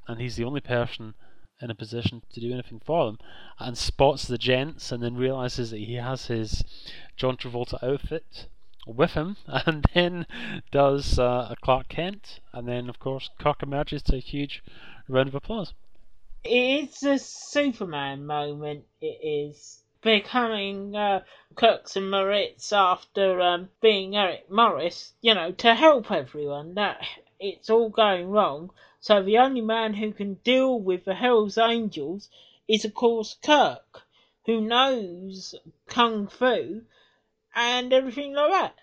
[0.07, 1.13] and he's the only person
[1.61, 3.17] in a position to do anything for them
[3.59, 6.63] and spots the gents and then realizes that he has his
[7.15, 8.47] John Travolta outfit
[8.85, 10.25] with him and then
[10.71, 14.63] does uh, a Clark Kent and then of course Kirk emerges to a huge
[15.07, 15.73] round of applause.
[16.43, 19.19] It's a Superman moment, it
[19.51, 19.83] is.
[20.01, 21.23] Becoming uh,
[21.55, 22.05] Kirk St.
[22.05, 26.75] Moritz after um, being Eric Morris, you know, to help everyone.
[26.75, 27.01] That
[27.39, 28.71] it's all going wrong.
[29.07, 32.27] So the only man who can deal with the Hell's Angels
[32.67, 34.01] is, of course, Kirk,
[34.45, 35.55] who knows
[35.87, 36.81] Kung Fu
[37.55, 38.75] and everything like that.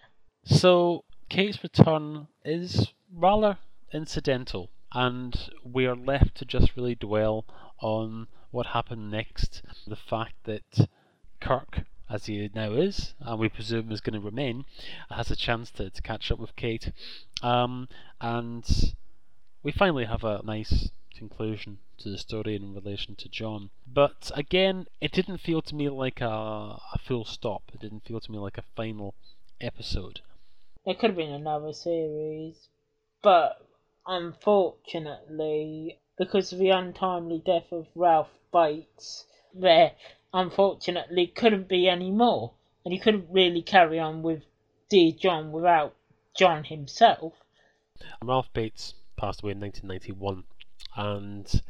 [0.43, 3.59] So, Kate's return is rather
[3.93, 7.45] incidental, and we are left to just really dwell
[7.83, 9.61] on what happened next.
[9.87, 10.89] The fact that
[11.39, 14.65] Kirk, as he now is, and we presume is going to remain,
[15.11, 16.93] has a chance to, to catch up with Kate.
[17.43, 17.91] Um,
[18.23, 18.95] and
[19.65, 23.71] we finally have a nice conclusion to the story in relation to John.
[23.87, 27.63] But again, it didn't feel to me like a, a full stop.
[27.73, 29.15] It didn't feel to me like a final
[29.61, 30.21] episode.
[30.85, 32.69] It could have been another series,
[33.23, 33.67] but
[34.07, 39.93] unfortunately, because of the untimely death of Ralph Bates, there
[40.35, 42.53] unfortunately couldn't be any more,
[42.85, 44.43] and he couldn't really carry on with
[44.91, 45.95] Dear John without
[46.37, 47.33] John himself.
[48.23, 48.93] Ralph Bates
[49.25, 50.45] passed away in 1991,
[50.97, 51.63] and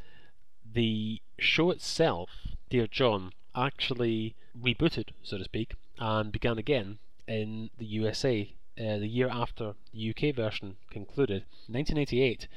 [0.64, 2.30] the show itself,
[2.68, 6.98] Dear John, actually rebooted, so to speak, and began again
[7.28, 11.44] in the USA uh, the year after the UK version concluded.
[11.68, 12.48] In 1988,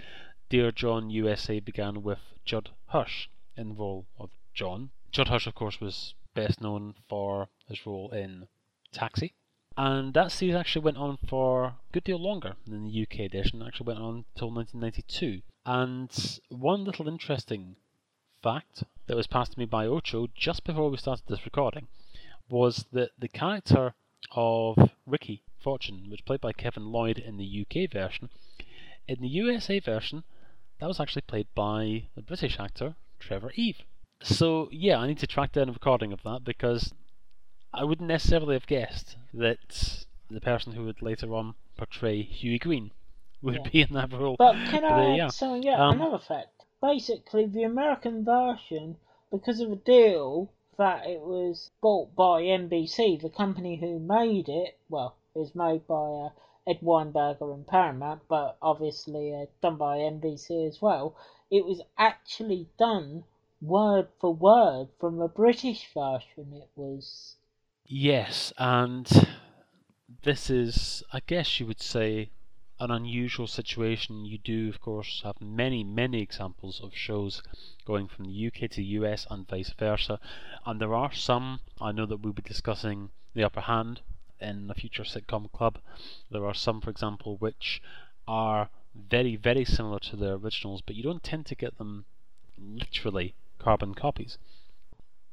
[0.49, 5.53] Dear John USA began with Judd Hirsch in the role of John, Judd Hirsch, of
[5.53, 8.47] course, was best known for his role in
[8.91, 9.35] Taxi.
[9.77, 13.61] And that series actually went on for a good deal longer than the UK edition.
[13.61, 15.41] It actually went on until 1992.
[15.65, 17.75] And one little interesting
[18.41, 21.87] fact that was passed to me by Ocho just before we started this recording
[22.49, 23.93] was that the character
[24.31, 28.29] of Ricky Fortune, which played by Kevin Lloyd in the UK version,
[29.07, 30.23] in the USA version,
[30.79, 33.81] that was actually played by the British actor Trevor Eve.
[34.23, 36.93] So yeah, I need to track down a recording of that because
[37.73, 42.91] I wouldn't necessarily have guessed that the person who would later on portray Hughie Green
[43.41, 43.69] would Yeah.
[43.71, 44.35] be in that role.
[44.37, 45.27] But can But, I uh, add yeah.
[45.29, 45.63] something?
[45.63, 46.63] Yeah, Um, another fact.
[46.81, 48.97] Basically, the American version,
[49.31, 54.77] because of a deal that it was bought by NBC, the company who made it,
[54.89, 56.29] well, it was made by uh,
[56.67, 61.15] Ed Weinberger and Paramount, but obviously uh, done by NBC as well.
[61.51, 63.23] It was actually done
[63.61, 66.53] word for word from a British version.
[66.53, 67.35] It was.
[67.89, 69.07] Yes, and
[70.23, 72.31] this is, I guess you would say,
[72.81, 74.25] an unusual situation.
[74.25, 77.41] You do, of course, have many, many examples of shows
[77.85, 80.19] going from the UK to the US and vice versa.
[80.65, 84.01] And there are some, I know that we'll be discussing The Upper Hand
[84.41, 85.79] in the future sitcom club.
[86.29, 87.81] There are some, for example, which
[88.27, 92.03] are very, very similar to their originals, but you don't tend to get them
[92.57, 94.37] literally carbon copies.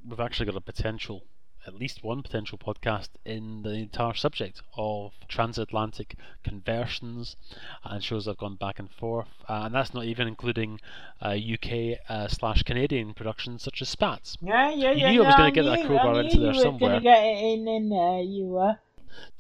[0.08, 1.24] We've actually got a potential
[1.66, 7.36] at least one potential podcast in the entire subject of transatlantic conversions
[7.84, 10.80] and shows that have gone back and forth, uh, and that's not even including
[11.22, 14.36] uh, UK uh, slash Canadian productions such as Spatz.
[14.40, 15.10] Yeah, yeah, you yeah.
[15.10, 16.90] knew I was going to get that crowbar into there somewhere.
[16.90, 18.20] Gonna get it in, in there.
[18.20, 18.78] You were.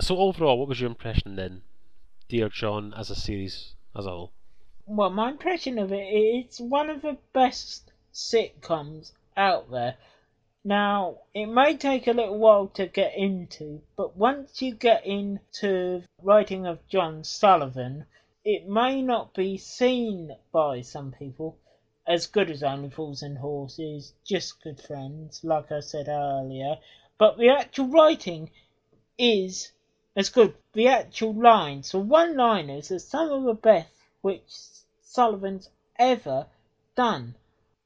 [0.00, 1.62] So overall, what was your impression then,
[2.28, 4.32] Dear John, as a series as a whole?
[4.86, 9.96] Well, my impression of it, it's one of the best sitcoms out there.
[10.66, 16.04] Now, it may take a little while to get into, but once you get into
[16.22, 18.06] writing of John Sullivan,
[18.46, 21.58] it may not be seen by some people
[22.06, 26.78] as good as Only Fools and Horses, Just Good Friends, like I said earlier,
[27.18, 28.50] but the actual writing
[29.18, 29.70] is
[30.16, 30.56] as good.
[30.72, 33.92] The actual lines, the one liners, are some of the best
[34.22, 34.46] which
[35.02, 36.46] Sullivan's ever
[36.96, 37.34] done.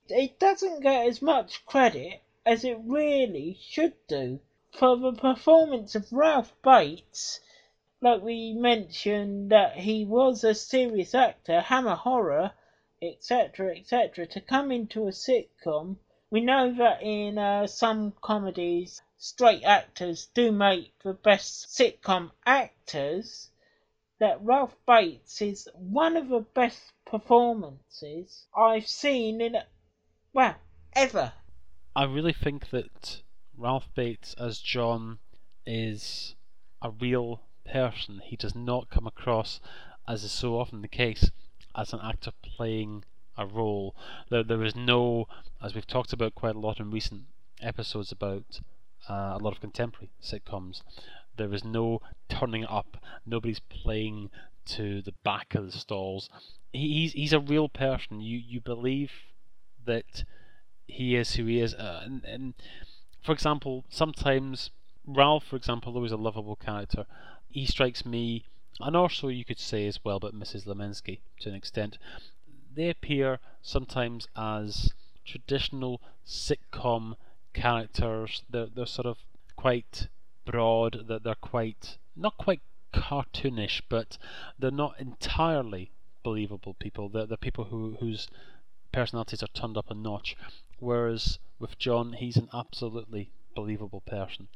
[0.09, 4.41] It doesn't get as much credit as it really should do
[4.73, 7.41] for the performance of Ralph Bates.
[8.01, 12.53] Like we mentioned, that he was a serious actor, Hammer Horror,
[13.03, 14.27] etc., etc.
[14.29, 15.99] To come into a sitcom,
[16.31, 23.51] we know that in uh, some comedies, straight actors do make the best sitcom actors.
[24.21, 29.59] That Ralph Bates is one of the best performances I've seen in,
[30.33, 30.57] well,
[30.95, 31.35] ever.
[31.99, 33.23] I really think that
[33.57, 35.19] Ralph Bates as John
[35.67, 36.37] is
[36.81, 38.21] a real person.
[38.25, 39.61] He does not come across,
[40.07, 41.33] as is so often the case,
[41.75, 43.03] as an actor playing
[43.37, 43.97] a role.
[44.31, 45.27] There, there is no,
[45.61, 47.23] as we've talked about quite a lot in recent
[47.61, 48.61] episodes about
[49.11, 50.83] uh, a lot of contemporary sitcoms,
[51.37, 53.03] there is no turning up.
[53.27, 54.31] Nobody's playing
[54.67, 56.31] to the back of the stalls.
[56.73, 58.21] He, he's he's a real person.
[58.21, 59.11] You you believe
[59.85, 60.23] that
[60.89, 61.75] he is who he is.
[61.75, 62.55] Uh, and, and
[63.23, 64.71] for example, sometimes
[65.07, 67.07] Ralph, for example, though he's a lovable character,
[67.49, 68.45] he strikes me,
[68.81, 70.67] and also you could say as well about Mrs.
[70.67, 71.99] Lemensky to an extent.
[72.75, 74.93] They appear sometimes as
[75.25, 77.15] traditional sitcom
[77.55, 78.43] characters.
[78.51, 79.19] They're they're sort of
[79.57, 80.09] quite
[80.45, 81.07] broad.
[81.09, 82.61] That they're quite not quite
[82.93, 84.19] cartoonish, but
[84.59, 85.91] they're not entirely
[86.23, 87.09] believable people.
[87.09, 88.29] They're, they're people who whose
[88.93, 90.37] personalities are turned up a notch.
[90.81, 94.49] Whereas with John, he's an absolutely believable person,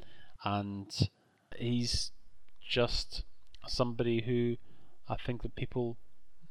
[0.44, 1.10] and
[1.56, 2.12] he's
[2.60, 3.24] just
[3.66, 4.56] somebody who
[5.08, 5.96] I think that people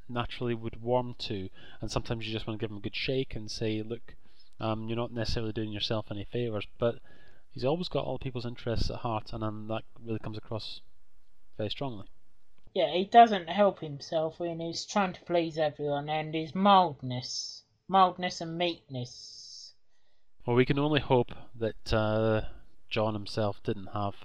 [0.09, 1.49] naturally would warm to.
[1.79, 4.15] And sometimes you just want to give him a good shake and say, "Look,
[4.59, 6.99] um, you're not necessarily doing yourself any favors," but
[7.53, 10.81] he's always got all people's interests at heart, and um, that really comes across
[11.57, 12.07] very strongly.
[12.73, 18.41] Yeah, he doesn't help himself when he's trying to please everyone, and his mildness, mildness
[18.41, 19.40] and meekness.
[20.45, 22.41] Well, we can only hope that uh,
[22.89, 24.15] John himself didn't have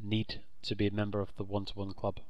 [0.00, 2.20] need to be a member of the one to one club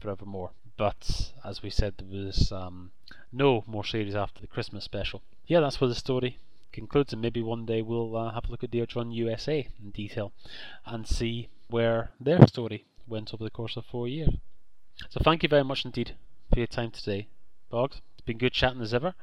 [0.00, 0.50] forevermore.
[0.76, 2.90] But as we said, there was um,
[3.30, 5.22] no more series after the Christmas special.
[5.46, 6.38] Yeah, that's where the story
[6.72, 9.90] concludes, and maybe one day we'll uh, have a look at Dear John USA in
[9.90, 10.32] detail
[10.84, 14.34] and see where their story went over the course of four years.
[15.08, 16.16] So thank you very much indeed
[16.52, 17.28] for your time today,
[17.70, 18.00] Boggs.
[18.14, 19.14] It's been good chatting as ever.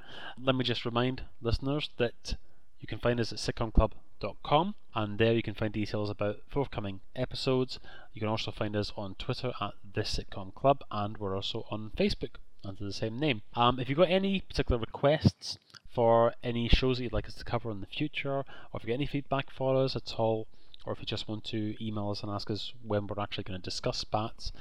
[0.42, 2.36] Let me just remind listeners that
[2.80, 7.80] you can find us at sitcomclub.com and there you can find details about forthcoming episodes.
[8.14, 11.92] You can also find us on Twitter at This Sitcom Club and we're also on
[11.98, 13.42] Facebook under the same name.
[13.56, 15.58] Um, if you've got any particular requests
[15.90, 18.88] for any shows that you'd like us to cover in the future, or if you
[18.88, 20.48] get any feedback for us at all,
[20.86, 23.60] or if you just want to email us and ask us when we're actually going
[23.60, 24.52] to discuss Spatz,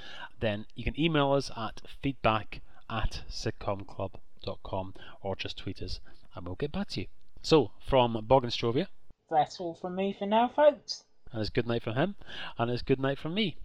[0.41, 2.61] then you can email us at feedback
[2.91, 6.01] at sitcomclub.com or just tweet us
[6.35, 7.07] and we'll get back to you.
[7.49, 8.88] So, from Boggenstrovia,
[9.30, 11.05] That's all from me for now, folks.
[11.32, 12.14] and it's good night from him,
[12.59, 13.57] and it's good night from me.